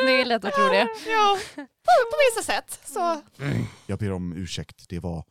[0.06, 0.88] det är lätt att tro det.
[1.08, 1.66] Ja, på,
[2.12, 2.80] på vissa sätt.
[2.86, 3.22] Så.
[3.88, 5.26] Jag ber om ursäkt, det var...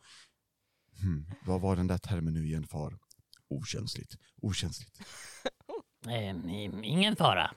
[1.01, 2.97] Hmm, vad var den där termen nu igen far?
[3.49, 4.13] Okänsligt.
[4.41, 5.01] Okänsligt.
[6.09, 6.49] Ehm,
[6.83, 7.51] ingen fara.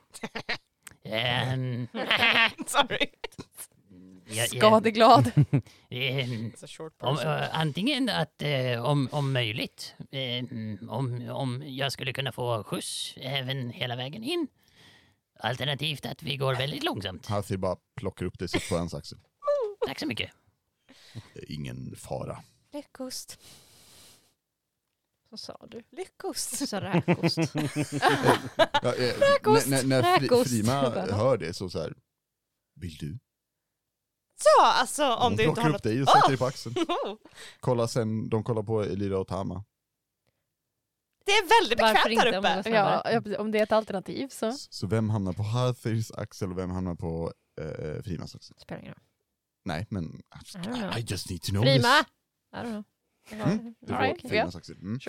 [1.03, 1.87] Ehm,
[2.67, 3.07] Sorry.
[4.27, 5.31] Jag- jag- Skadeglad.
[6.67, 9.95] short om, eh, antingen att, eh, om, om möjligt,
[10.89, 14.47] om, om jag skulle kunna få skjuts även hela vägen in.
[15.39, 17.25] Alternativt att vi går väldigt långsamt.
[17.25, 19.17] Hathi bara plockar upp det sitt på hans axel.
[19.87, 20.31] Tack så mycket.
[21.47, 22.43] Ingen fara.
[22.73, 23.39] Lyckost.
[25.29, 25.83] Så sa du.
[25.91, 26.57] Lyckost.
[26.57, 27.37] Så sa räkost.
[28.83, 29.67] Ja, eh, Räkost.
[29.67, 30.49] när när Fri, Räkost.
[30.49, 30.71] Frima
[31.11, 31.93] hör det så så här.
[32.75, 33.19] Vill du?
[34.45, 35.83] Ja, alltså om du inte har upp något...
[35.83, 36.75] dig och sätter dig på axeln.
[37.05, 37.15] Oh!
[37.59, 39.63] Kolla sen, de kollar på Elira och Tama.
[41.25, 42.61] Det är väldigt bekvämt om uppe.
[42.61, 44.45] det Ja, om det är ett alternativ så.
[44.45, 48.55] S- Så vem hamnar på Hathirs axel och vem hamnar på eh, Frimas axel?
[48.59, 49.03] Spelar ingen roll.
[49.65, 50.97] Nej, men I don't know.
[50.97, 51.87] I just need to know Prima!
[51.97, 52.07] this.
[52.53, 52.83] I don't know.
[53.31, 54.75] Mm, Du får right, Frimas axel.
[54.77, 54.99] Mm.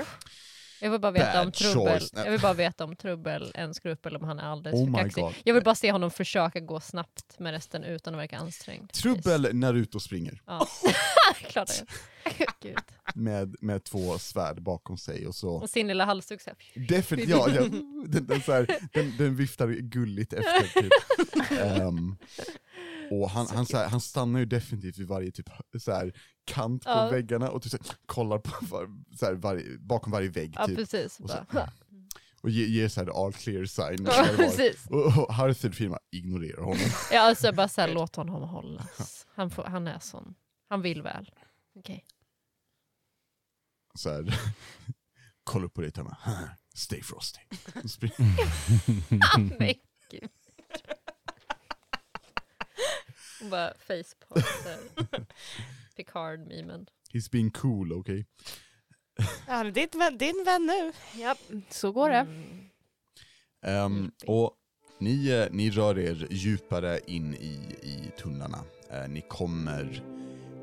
[0.80, 2.00] Jag vill bara veta om trubbel.
[2.00, 2.12] choice.
[2.14, 5.02] Jag vill bara veta om trubbel ens grupp eller om han är alldeles Oh för
[5.02, 5.22] kaxig.
[5.22, 5.34] god.
[5.44, 8.92] Jag vill bara se honom försöka gå snabbt med resten utan att verka ansträngd.
[8.92, 10.66] Trubbel Naruto springer Ja.
[11.48, 11.84] Klart det.
[13.14, 16.86] Med, med två svärd bakom sig och så Och sin lilla halsduk så här.
[16.88, 17.62] Definitivt, ja, ja,
[18.06, 20.92] den, den, så här, den, den viftar gulligt efter typ.
[21.60, 22.16] Ehm,
[23.10, 25.48] och han, Så han, han stannar ju definitivt vid varje typ
[25.78, 26.12] så här,
[26.44, 27.08] kant på Ja.
[27.10, 30.66] väggarna och typ, så här, kollar på var, så här, varje, bakom varje vägg Ja
[30.66, 30.76] typ.
[30.76, 31.20] precis.
[31.20, 31.72] Och så- Bara.
[32.40, 34.06] Och ger, ger så här all clear sign.
[34.06, 34.86] Ja, precis.
[34.90, 36.78] och, och Harthur firma ignorerar honom.
[37.12, 39.26] Ja, alltså bara så här, låt honom hållas.
[39.34, 40.34] Han, får, han är sån.
[40.68, 41.30] Han vill väl.
[41.78, 42.04] Okej.
[43.94, 44.34] Så här,
[45.44, 46.16] kolla upp på dig Tama.
[46.74, 47.40] Stay frosty.
[47.88, 48.12] Spring-
[49.58, 49.80] Nej,
[50.10, 50.30] gud.
[53.40, 54.42] Och bara facepalm.
[55.96, 56.86] Picard-memen.
[57.12, 58.24] He's being cool, okay?
[59.46, 60.92] Ja, det är din vän, din vän nu.
[61.22, 61.34] Ja,
[61.70, 62.16] så går det.
[62.16, 62.68] Mm.
[63.62, 64.52] Ehm, och
[64.98, 68.58] ni, eh, ni rör er djupare in i, i tunnlarna.
[68.90, 70.02] Eh, ni kommer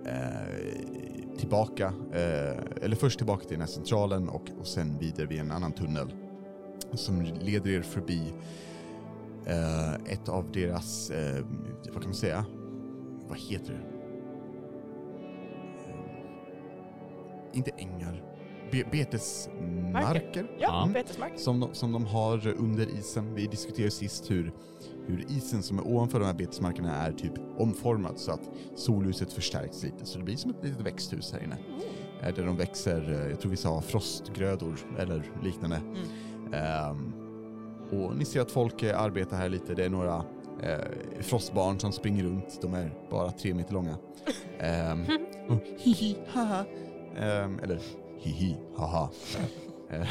[0.05, 5.39] eh, tillbaka, eh, eller först tillbaka till den här centralen och, och sen vidare vid
[5.39, 6.13] en annan tunnel
[6.93, 8.33] som leder er förbi
[9.45, 11.45] eh, ett av deras, eh,
[11.83, 12.45] vad kan man säga,
[13.27, 13.79] vad heter det?
[15.89, 18.23] Eh, inte ängar,
[18.71, 20.47] Be betesmarker?
[20.59, 20.89] Ja, Ja.
[20.93, 21.39] betesmark.
[21.39, 23.33] som de, som de har under isen.
[23.35, 24.51] Vi diskuterade sist hur,
[25.07, 29.83] hur isen som är ovanför de här betesmarkerna är typ omformad så att solljuset förstärks
[29.83, 30.05] lite.
[30.05, 31.57] Så det blir som ett litet växthus här inne.
[32.21, 35.81] Eh, Där de växer, eh, jag tror vi sa frostgrödor eller liknande.
[36.53, 37.13] Ehm,
[37.91, 39.73] och ni ser att folk arbetar här lite.
[39.75, 40.23] Det är några
[40.63, 42.61] eh, frostbarn som springer runt.
[42.61, 43.97] De är bara tre meter långa.
[44.59, 45.05] Ehm,
[45.49, 46.65] och hihi, haha.
[47.17, 47.79] Ehm, eller
[48.17, 49.09] hihi, haha.
[49.89, 50.07] Eh,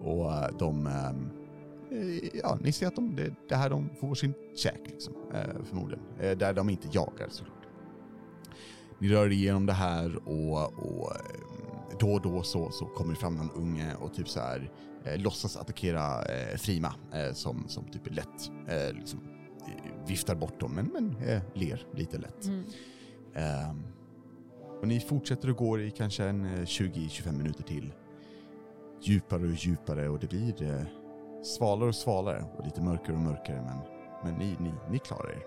[0.08, 1.30] och eh, de, ehm,
[1.90, 5.64] eh, ja ni ser att de, det, det här de får sin käk liksom, eh,
[5.64, 6.04] förmodligen.
[6.20, 7.56] Eh, där de inte jagar såklart.
[8.98, 11.51] Ni rör igenom det här och, och eh,
[11.98, 14.70] då och då så, så kommer det fram någon unge och typ så här
[15.04, 19.20] eh, låtsas attackera eh, Frima eh, som, som typ är lätt, eh, liksom,
[19.66, 22.44] eh, viftar bort dem men, men eh, ler lite lätt.
[22.44, 22.64] Mm.
[23.34, 23.82] Ehm,
[24.80, 27.92] och ni fortsätter och går i kanske en eh, 20-25 minuter till.
[29.02, 30.82] Djupare och djupare och det blir eh,
[31.42, 33.78] svalare och svalare och lite mörkare och mörkare men,
[34.24, 35.42] men ni, ni, ni klarar er.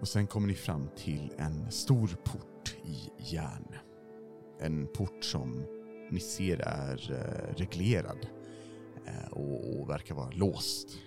[0.00, 2.47] Och sen kommer ni fram till en stor port
[2.84, 3.74] i järn.
[4.60, 5.64] En port som
[6.10, 8.26] ni ser är eh, reglerad
[9.06, 10.98] eh, och, och verkar vara låst.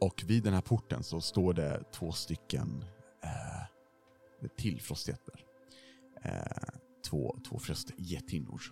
[0.00, 2.84] Och vid den här porten så står det två stycken
[3.22, 5.44] eh, till frostjättar.
[6.22, 8.62] Eh, två, två frostgättinnor.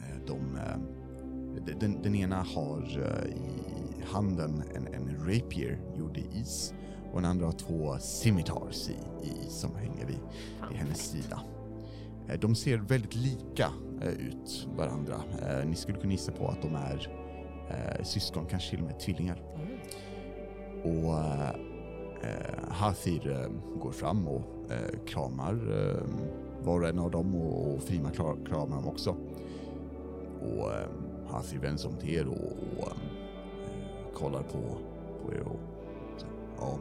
[0.00, 6.28] Eh, de, eh, den, den ena har eh, i handen en, en rapier gjord i
[6.32, 6.74] is
[7.14, 10.18] och den andra har två scimitars i, i som hänger vid,
[10.70, 11.40] vid hennes sida.
[12.28, 13.70] Eh, de ser väldigt lika
[14.02, 15.14] eh, ut varandra.
[15.42, 17.10] Eh, ni skulle kunna gissa på att de är
[18.02, 19.42] syskon, kanske till och med tvillingar.
[20.84, 21.14] Och
[22.24, 23.48] eh, Hathir
[23.80, 24.42] går fram och
[25.06, 25.54] kramar
[26.62, 28.10] var och en av dem och, och Frima
[28.46, 29.16] kramar dem också.
[30.40, 30.70] Och
[31.30, 32.92] Hathir vänder sig om till er och, och
[34.14, 34.78] kollar på,
[35.22, 35.60] på er och
[36.58, 36.78] ja,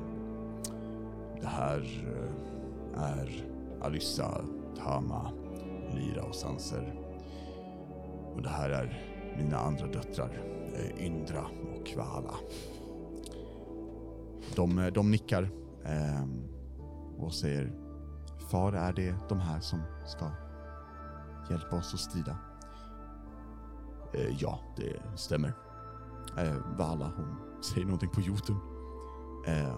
[1.44, 2.06] det här
[2.96, 3.46] eh, är
[3.82, 4.41] Alyssa,
[4.78, 5.32] Tama,
[5.94, 7.00] Lyra och Sanser.
[8.36, 9.04] Och det här är
[9.38, 10.44] mina andra döttrar,
[10.76, 12.34] eh, Yndra och Vala.
[14.56, 15.50] De, eh, de nickar
[17.18, 17.72] och säger
[18.52, 20.32] Far, är det de här som ska
[21.50, 22.38] hjälpa oss att strida?
[24.14, 25.54] Eh, ja, det stämmer.
[26.38, 28.58] Eh, Vala, hon säger någonting på jorden.
[29.48, 29.78] Eh,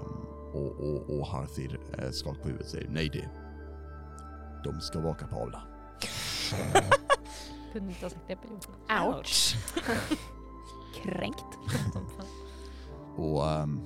[0.55, 3.29] och, och, och Harthir eh, skakar på huvudet och säger nej det.
[4.63, 5.61] De ska vara kapabla.
[7.73, 9.13] Kunde inte ha sagt det på jorden.
[9.15, 9.55] Ouch.
[11.03, 11.45] Kränkt.
[13.17, 13.81] Och ehm,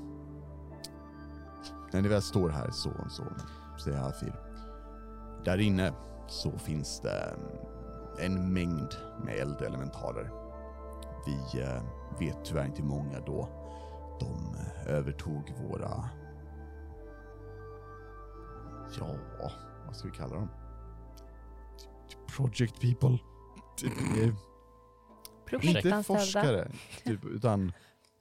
[1.92, 3.24] när ni väl står här så, så
[3.84, 4.36] säger Harthir.
[5.46, 5.94] Där inne
[6.28, 7.40] så finns det ehm,
[8.20, 8.96] en mängd
[9.26, 10.32] med eldelementarer.
[11.26, 11.84] Vi eh,
[12.20, 13.50] vet tyvärr inte hur många då
[14.20, 16.10] de eh, övertog våra...
[19.00, 19.16] Ja,
[19.86, 20.48] vad ska vi kalla dem?
[22.38, 23.18] Project people.
[23.78, 26.72] Typ, eh, Inte forskare,
[27.04, 27.72] typ, utan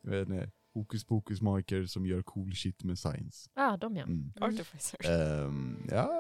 [0.03, 3.51] jag vet inte, hokus pokus magiker som gör cool shit med science.
[3.57, 4.03] Ja, de ja.
[4.03, 4.33] Mm.
[4.41, 5.07] Artificers.
[5.07, 6.11] Ehm, ja,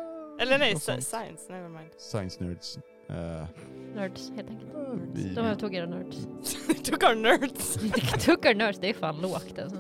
[0.40, 1.16] Eller nej, science,
[1.52, 1.90] never mind.
[1.98, 2.78] Science nerds.
[3.08, 3.46] Eh,
[3.94, 4.70] Nerds helt enkelt.
[4.74, 6.26] Ja, vi- De övertog era nerds.
[6.84, 7.74] Took our nerds.
[8.26, 9.78] Took our nerds, det är fan lågt alltså.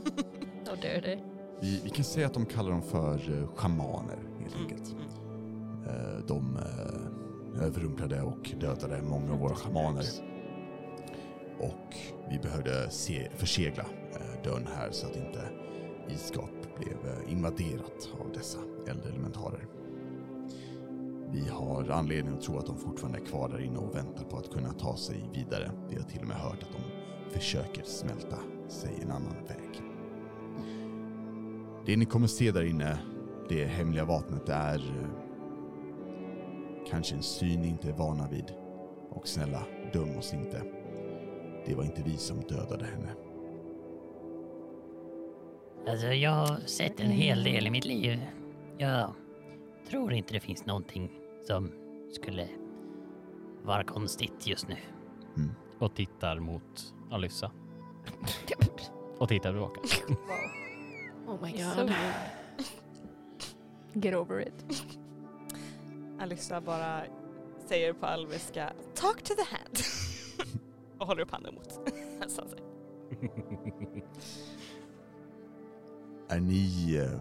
[0.64, 1.18] Dare they?
[1.60, 4.18] vi, vi kan säga att de kallar dem för uh, schamaner
[4.48, 4.92] helt Mm, enkelt.
[4.92, 5.08] mm.
[5.86, 10.04] Eh, de uh, överrumplade och dödade många av våra schamaner.
[11.60, 11.96] Och
[12.30, 15.40] vi behövde se, försegla uh, dörren här så att inte
[16.10, 19.66] isgap blev eh, invaderat av dessa eldelementarer.
[21.32, 24.36] Vi har anledning att tro att de fortfarande är kvar där inne och väntar på
[24.36, 25.70] att kunna ta sig vidare.
[25.90, 26.82] Vi har till och med hört att de
[27.38, 28.36] försöker smälta
[28.68, 29.82] sig en annan väg.
[31.86, 32.98] Det ni kommer se där inne,
[33.48, 35.08] det hemliga vapnet, är eh,
[36.90, 38.52] kanske en syn ni inte är vana vid.
[39.10, 40.62] Och snälla, döm oss inte.
[41.66, 43.08] Det var inte vi som dödade henne.
[45.88, 48.20] Alltså, jag har sett en hel del i mitt liv.
[48.78, 49.14] Jag
[49.90, 51.10] tror inte det finns någonting
[51.46, 51.72] som
[52.12, 52.48] skulle
[53.62, 54.76] vara konstigt just nu.
[55.78, 57.50] Och tittar mot Alyssa.
[59.18, 59.80] Och tittar tillbaka.
[61.26, 61.92] Oh my So god.
[64.00, 64.64] Get over it.
[66.20, 67.02] Alyssa bara
[67.66, 69.78] säger på alviska Talk to the hand.
[70.98, 71.72] och håller upp handen mot
[72.30, 72.60] Sansei.
[76.28, 77.20] Är ni eh,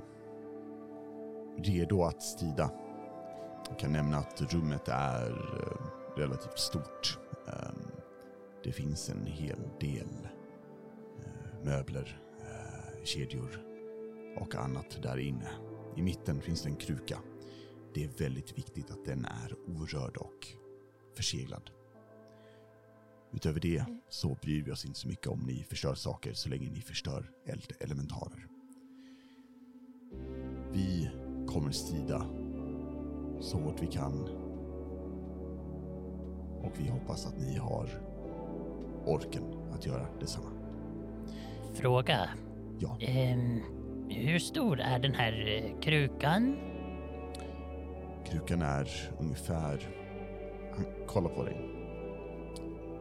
[1.64, 2.72] redo att strida?
[3.70, 7.20] Jag kan nämna att rummet är eh, relativt stort.
[7.48, 7.92] Ehm,
[8.64, 10.28] det finns en hel del
[11.26, 13.62] eh, möbler, eh, kedjor
[14.38, 15.50] och annat där inne.
[15.98, 17.20] I mitten finns det en kruka.
[17.94, 20.48] Det är väldigt viktigt att den är orörd och
[21.16, 21.70] förseglad.
[23.34, 26.70] Utöver det så bryr vi oss inte så mycket om ni förstör saker så länge
[26.70, 28.48] ni förstör eldelementarer.
[30.72, 31.10] Vi
[31.48, 32.20] kommer strida
[33.42, 34.22] så hårt vi kan.
[36.64, 37.90] Och vi hoppas att ni har
[39.06, 40.50] orken att göra detsamma.
[41.74, 42.30] Fråga.
[42.80, 43.62] Ja, Ehm,
[44.10, 46.58] hur stor är den här eh, krukan?
[48.32, 48.88] krukan är
[49.20, 49.90] ungefär...
[50.76, 51.58] Han kollar på dig.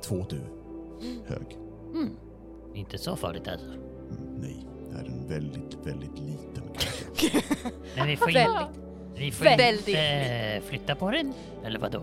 [0.02, 0.40] Två du
[1.26, 1.58] hög.
[1.94, 2.16] Mm.
[2.74, 3.66] Inte så farligt alltså.
[3.66, 7.38] Mm, nej, det är en väldigt, väldigt liten kruka.
[7.96, 8.80] Men vi får, in, Väldigt.
[9.16, 11.32] vi får Väldigt inte flytta på den?
[11.64, 12.02] Eller vad då?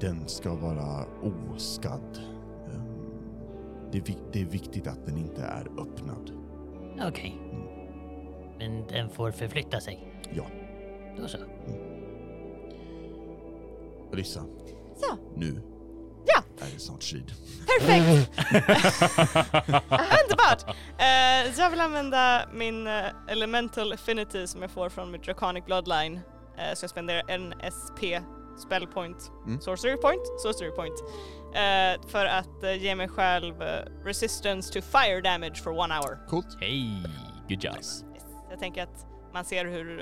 [0.00, 1.04] Den ska vara
[1.54, 2.18] oskadd.
[2.74, 3.10] Ehm,
[3.92, 6.30] Det är, det är viktigt att den inte är öppnad.
[7.08, 7.38] Okej.
[8.58, 10.12] Men den får förflytta sig?
[10.34, 10.44] Ja.
[11.18, 11.38] Då så.
[14.12, 14.40] Alyssa,
[14.96, 15.62] Så, nu
[16.26, 16.42] Ja.
[16.66, 17.32] är det snart strid.
[17.80, 18.30] perfekt!
[19.90, 20.62] Underbart!
[20.98, 25.64] Eh, så jag vill använda min eh, elemental affinity som jag får från mitt draconic
[25.64, 26.14] bloodline.
[26.58, 28.00] Eh, så jag spenderar en SP
[28.66, 29.60] spell point, Mm.
[29.60, 31.00] sorcery point, sorcery point.
[31.54, 36.26] Eh, för att eh, ge mig själv eh, resistance to fire damage for one hour.
[36.28, 36.56] Coolt.
[36.60, 37.02] Hej,
[37.48, 37.74] good job.
[37.76, 38.04] Yes.
[38.52, 40.00] Jag tänker att man ser hur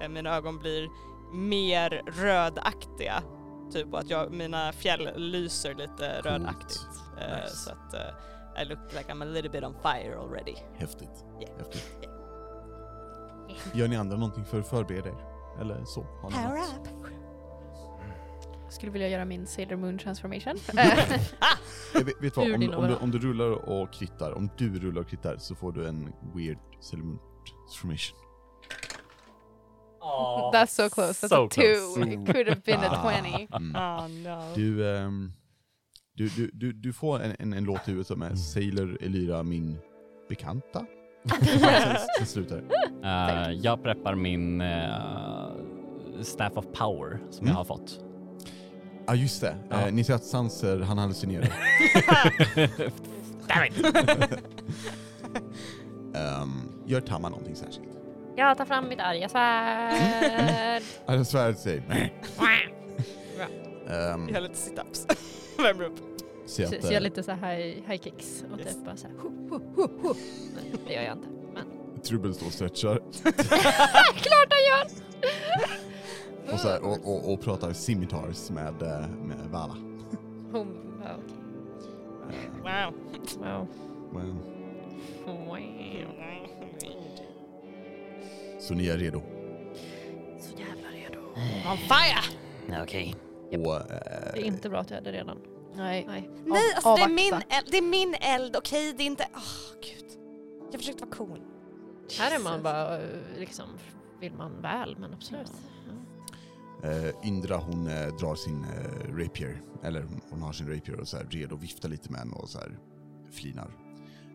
[0.00, 0.88] eh, mina ögon blir
[1.34, 3.22] mer rödaktiga.
[3.72, 6.80] Typ och att jag, mina fjäll lyser lite rödaktigt.
[7.20, 7.56] Eh, Nice.
[7.56, 10.54] Så att eh, I look like I'm a little bit on fire already.
[10.74, 11.24] Häftigt.
[11.40, 11.58] Yeah.
[11.58, 11.98] Häftigt.
[13.74, 15.24] Gör ni andra någonting för att förbereda er?
[15.60, 16.00] Eller så?
[16.00, 16.32] Något?
[16.32, 16.88] up!
[18.64, 20.54] Jag skulle vilja göra min Sailor Moon transformation.
[21.94, 25.00] Jag vet, vet vad, om, om, du, om du rullar och kvittar, om du rullar
[25.00, 27.18] och kvittar så får du en weird Sailor
[27.66, 28.16] transformation.
[30.52, 31.20] That's so close.
[31.20, 31.60] That's So a two.
[31.94, 31.96] close.
[32.12, 33.20] It could have been a Ah.
[33.22, 33.48] 20.
[33.52, 33.74] Mm.
[33.76, 34.54] Oh no.
[34.54, 35.32] Du, ehm,
[36.16, 39.42] Du, du, du, du får en, en, en låt i huvudet som är Sailor Elyra,
[39.42, 39.78] min
[40.28, 40.86] bekanta.
[42.18, 42.62] sen, slutar.
[43.04, 45.50] Eh, jag preppar min eh,
[46.22, 47.48] Staff of Power som Mm.
[47.48, 48.00] jag har fått.
[49.06, 49.80] Ja just det, Ja.
[49.86, 51.48] eh, ni ser att Sanser han hallucinerar.
[53.48, 53.76] Damn it.
[56.16, 57.88] um, gör Tamma någonting särskilt?
[58.36, 60.82] Jag tar fram mitt arga svärd.
[61.06, 61.80] Alltså svärdet säger
[64.14, 65.06] um, Jag gör lite sit-ups.
[65.62, 65.92] Värmer upp.
[66.44, 68.74] att, Så, så eh, jag lite så här high, high kicks och Yes.
[68.74, 70.14] typ bara så här, hu, hu, hu, hu.
[70.54, 71.28] Men det gör jag inte.
[71.54, 73.00] Men Trubbel står och stretchar
[74.14, 74.86] klart jag gör!
[76.52, 79.76] och, så här, och, och, och pratar scimitars med, eh, med Vala.
[80.52, 82.40] Hon bara okej.
[82.62, 82.94] Wow.
[83.42, 83.68] Wow.
[84.12, 84.34] Well,
[85.26, 86.35] Wow.
[88.66, 89.22] Så ni är redo?
[90.40, 91.18] Så jävla redo.
[91.70, 92.82] On fire!
[92.82, 93.14] Okej.
[93.50, 95.38] Och, eh, Det är inte bra att jag är det redan.
[95.74, 96.04] Nej.
[96.08, 96.30] Nej.
[96.46, 98.94] Nej, alltså det är, min eld, det är min eld, okej?
[98.96, 99.28] Det är inte...
[99.34, 100.04] Åh, gud.
[100.72, 101.40] Jag försökte vara cool.
[102.18, 103.08] Här är man bara eh,
[103.38, 103.66] liksom,
[104.20, 105.52] vill man väl men absolut.
[106.84, 111.16] Eh, Indra hon eh, drar sin eh, rapier, eller hon har sin rapier och så
[111.16, 112.78] här redo att vifta lite med den och så här
[113.32, 113.70] flinar.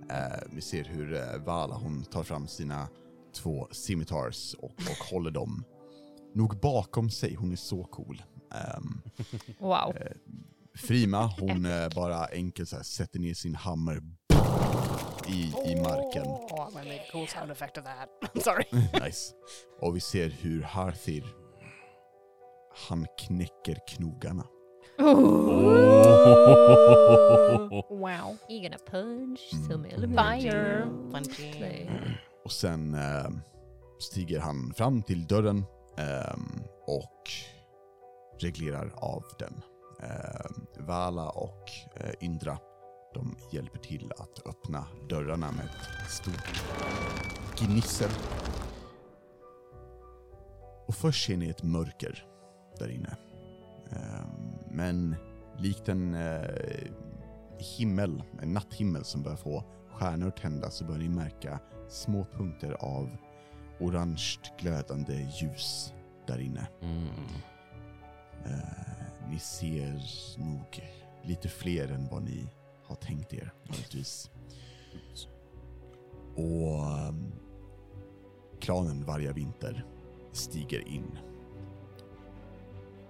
[0.09, 2.88] Eh, vi ser hur eh, Vala hon tar fram sina
[3.34, 5.63] två scimitars och, och håller dem
[6.34, 7.36] nog bakom sig.
[7.36, 8.21] Hon är så cool.
[8.53, 9.01] Ehm,
[9.59, 9.95] Wow.
[9.95, 10.11] eh,
[10.75, 14.01] Frima hon eh, bara enkelt så här sätter ner sin hammer
[15.27, 16.23] i, i marken.
[16.27, 18.09] Oh, make a cool sound effect of that.
[18.43, 18.63] Sorry.
[19.05, 19.34] Nice.
[19.82, 21.23] Och vi ser hur Harthir
[22.88, 24.45] han knäcker knogarna.
[27.89, 28.38] Wow.
[28.49, 29.67] You're gonna punch Mm.
[29.67, 29.95] some Mm.
[29.95, 30.88] elevator.
[31.11, 31.89] Punchy.
[32.43, 33.29] Och sen eh,
[33.99, 35.65] stiger han fram till dörren
[35.97, 36.37] eh,
[36.87, 37.29] och
[38.39, 39.61] reglerar av den.
[40.03, 42.57] Eh, Vala och eh, Indra
[43.13, 46.61] de hjälper till att öppna dörrarna med ett stort
[47.59, 48.09] gnissel.
[50.87, 52.25] Och först ser ni ett mörker
[52.79, 53.17] där inne.
[53.91, 55.15] Ehm, men
[55.57, 56.89] likt en eh,
[57.77, 61.59] himmel, en natthimmel som börjar få stjärnor tända så börjar ni märka
[61.91, 63.09] små punkter av
[63.79, 65.93] orange glödande ljus
[66.27, 66.67] där inne.
[66.81, 67.07] Mm.
[68.45, 70.01] Eh, ni ser
[70.37, 70.83] nog
[71.23, 72.47] lite fler än vad ni
[72.83, 74.31] har tänkt er, möjligtvis.
[76.35, 77.31] Och um,
[78.59, 79.85] klanen varje vinter
[80.31, 81.17] stiger in.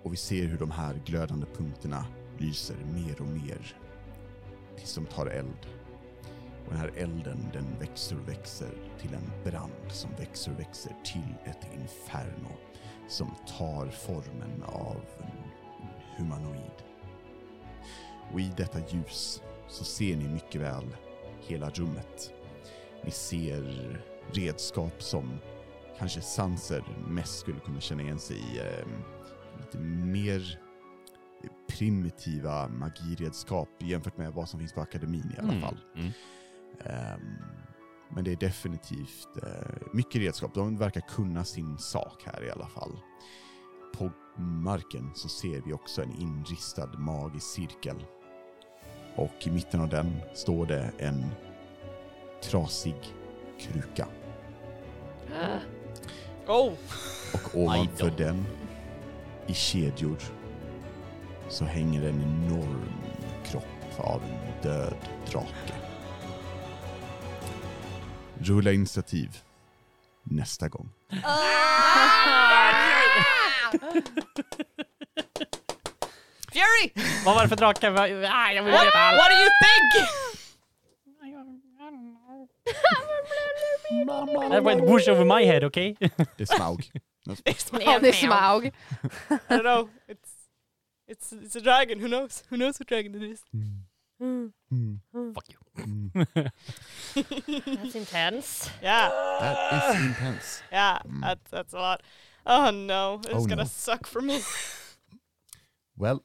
[0.04, 2.06] Och vi ser hur de här glödande punkterna
[2.38, 3.78] lyser mer och mer
[4.78, 5.68] tills de tar eld.
[6.66, 10.96] Och den här elden den växer och växer till en brand som växer och växer
[11.04, 12.52] till ett inferno
[13.08, 15.52] som tar formen av en
[16.18, 16.84] humanoid.
[18.34, 20.96] Och i detta ljus så ser ni mycket väl
[21.48, 22.34] hela rummet.
[23.04, 24.02] Ni ser
[24.34, 25.38] redskap som
[25.98, 28.60] kanske Sanser mest skulle kunna känna igen sig i.
[28.60, 28.88] Eh,
[29.60, 30.60] lite mer
[31.70, 35.62] primitiva magiredskap jämfört med vad som finns på akademin i alla Mm.
[35.62, 35.78] fall.
[35.96, 36.12] Mm.
[38.14, 40.54] Men det är definitivt eh, mycket redskap.
[40.54, 43.00] De verkar kunna sin sak här i alla fall.
[43.98, 48.06] På marken så ser vi också en inristad magisk cirkel.
[49.16, 51.26] Och i mitten av den står det en
[52.44, 52.96] trasig
[53.60, 54.08] kruka.
[56.48, 56.74] Oh!
[57.34, 58.46] Och ovanför den,
[59.48, 60.18] i kedjor,
[61.50, 62.92] så hänger en enorm
[63.46, 64.96] kropp av en död
[65.32, 65.91] drake.
[68.44, 69.38] Rulla initiativ
[70.24, 70.90] nästa gång.
[76.54, 76.92] Fury!
[77.26, 77.88] Vad var det för drake?
[77.88, 79.18] Ah, jag vill What, veta allt.
[79.18, 80.08] what do you think?
[84.52, 85.96] That went whoosh over my head, okay?
[86.00, 86.92] Det är Smaug.
[88.02, 88.66] Det är Smaug.
[88.66, 88.72] I
[89.50, 89.90] don't know.
[90.08, 90.32] It's,
[91.08, 92.00] it's, it's a dragon.
[92.00, 92.44] Who knows?
[92.50, 93.44] Who knows what dragon it is?
[93.54, 93.84] Mm.
[94.22, 94.52] Mm.
[95.34, 95.84] Fuck you.
[95.84, 96.26] Mm.
[97.16, 98.70] That's intense.
[98.82, 99.10] Yeah,
[99.40, 100.64] That is intense.
[100.72, 101.00] yeah.
[101.08, 101.22] Mm.
[101.22, 102.04] That's, that's a lot.
[102.46, 103.68] Oh no, it's Oh, gonna no.
[103.70, 104.42] suck for me.
[105.98, 106.24] Well,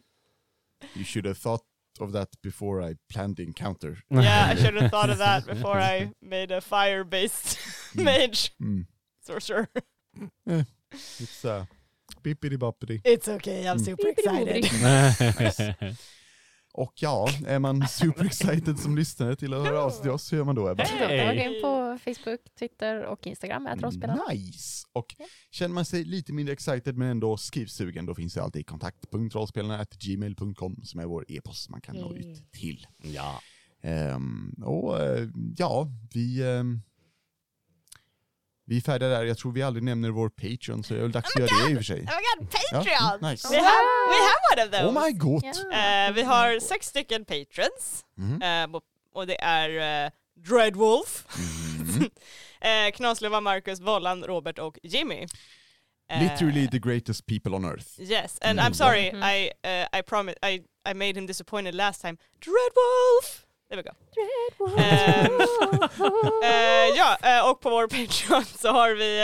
[0.94, 1.62] you should have thought
[2.00, 3.98] of that before I planned the encounter.
[4.10, 7.58] yeah, I should have thought of that before I made a fire-based
[7.94, 8.86] mage Mm.
[9.22, 9.68] sorcerer.
[10.46, 11.64] It's uh,
[12.22, 13.00] bippity boppity.
[13.04, 13.84] It's okay, I'm Mm.
[13.84, 14.64] super excited.
[14.82, 15.96] Nice.
[16.76, 20.32] Och ja, är man super excited som lyssnare till att höra av sig till oss,
[20.32, 20.84] hur gör man då Ebba?
[21.00, 24.22] Då går in på Facebook, Twitter och Instagram, rollspelarna.
[24.30, 24.86] Nice!
[24.92, 25.14] Och
[25.50, 31.00] känner man sig lite mindre excited men ändå skrivsugen, då finns det alltid kontakt.rollspelarna.gmail.com som
[31.00, 32.30] är vår e-post man kan nå Yay.
[32.30, 32.86] ut till.
[33.02, 33.40] Ja.
[33.82, 36.42] Ehm, och eh, ja, vi...
[36.42, 36.80] ehm,
[38.66, 39.24] vi är färdiga där.
[39.24, 41.70] Jag tror vi aldrig nämner vår Patreon, så det är väl dags att göra det
[41.70, 42.00] i och för sig.
[42.00, 43.30] Oh my god, Ja, Patreon!
[43.30, 43.48] nice.
[43.48, 44.84] We, have, we have one of those!
[44.98, 45.44] Oh my god!
[45.44, 46.06] Ja.
[46.06, 48.04] Eh, vi har sex stycken patrons.
[48.16, 48.42] Mhm.
[48.42, 48.76] Eh,
[49.14, 50.10] och- det är uh,
[50.48, 52.02] Dreadwolf, Mm.
[52.02, 55.26] uh, Knaslöva, Marcus, Vollan, Robert och Jimmy.
[56.10, 58.00] Eh, Literally the greatest people on earth.
[58.00, 58.72] Yes, and Mm.
[58.72, 59.22] I'm sorry, Mhm.
[59.22, 62.16] I uh, I promise I I made him disappointed last time.
[62.44, 63.45] Dreadwolf!
[63.70, 63.90] There we go.
[64.78, 65.40] Ehm,
[66.44, 69.20] Eh, ja, eh, och på vår Patreon så har vi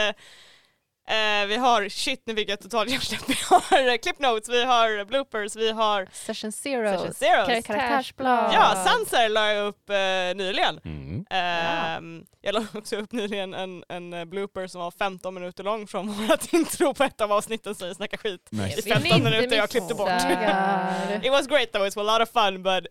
[1.08, 4.48] eh, eh, vi har, shit nu fick jag total hjärnsläpp, vi har eh, clip notes,
[4.48, 6.98] vi har bloopers, vi har Session zero.
[6.98, 7.48] session zeros.
[7.48, 8.50] Kar- Karaktärsblad.
[8.54, 9.96] Ja, Sanser la jag upp eh,
[10.44, 10.80] nyligen.
[10.84, 11.26] Mm.
[11.30, 15.86] Ehm, Jag la också upp nyligen en, en eh, blooper som var 15 minuter lång
[15.86, 18.78] från vårt intro på ett av avsnitten så vi snackar skit Nice.
[18.78, 20.10] i 15 minuter jag klippte bort.
[21.24, 22.86] It was great though, it was a lot of fun but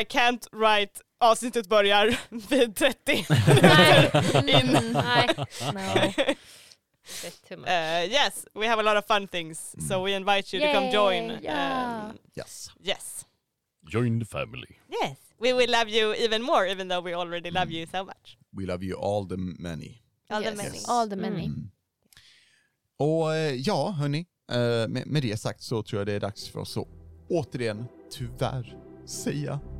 [0.00, 2.18] I, can't write avsnittet börjar
[2.50, 3.26] vid 30
[3.62, 4.10] Nej.
[4.62, 4.76] in.
[4.76, 5.28] Mm, Nej.
[5.60, 6.24] No.
[7.48, 7.68] Too much.
[7.68, 10.90] Uh, yes, we have a lot of fun things so we invite you to come
[10.92, 11.30] join.
[11.30, 12.04] Yay, yeah.
[12.10, 12.70] Um, Yes.
[12.82, 13.26] yes.
[13.92, 14.78] Join the family.
[15.02, 15.16] Yes.
[15.40, 18.38] We will love you even more even though we already love you so much.
[18.56, 20.02] We love you all the many.
[20.30, 20.56] All the Yes.
[20.56, 20.78] many.
[20.88, 21.44] All the many.
[21.46, 21.70] Mm.
[22.96, 26.48] Och eh, ja, hörni, eh, med, med det sagt så tror jag det är dags
[26.48, 26.86] för oss att
[27.28, 28.76] återigen, tyvärr,
[29.06, 29.60] säga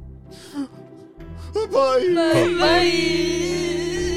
[1.54, 2.14] Bye!
[2.58, 4.13] Bye.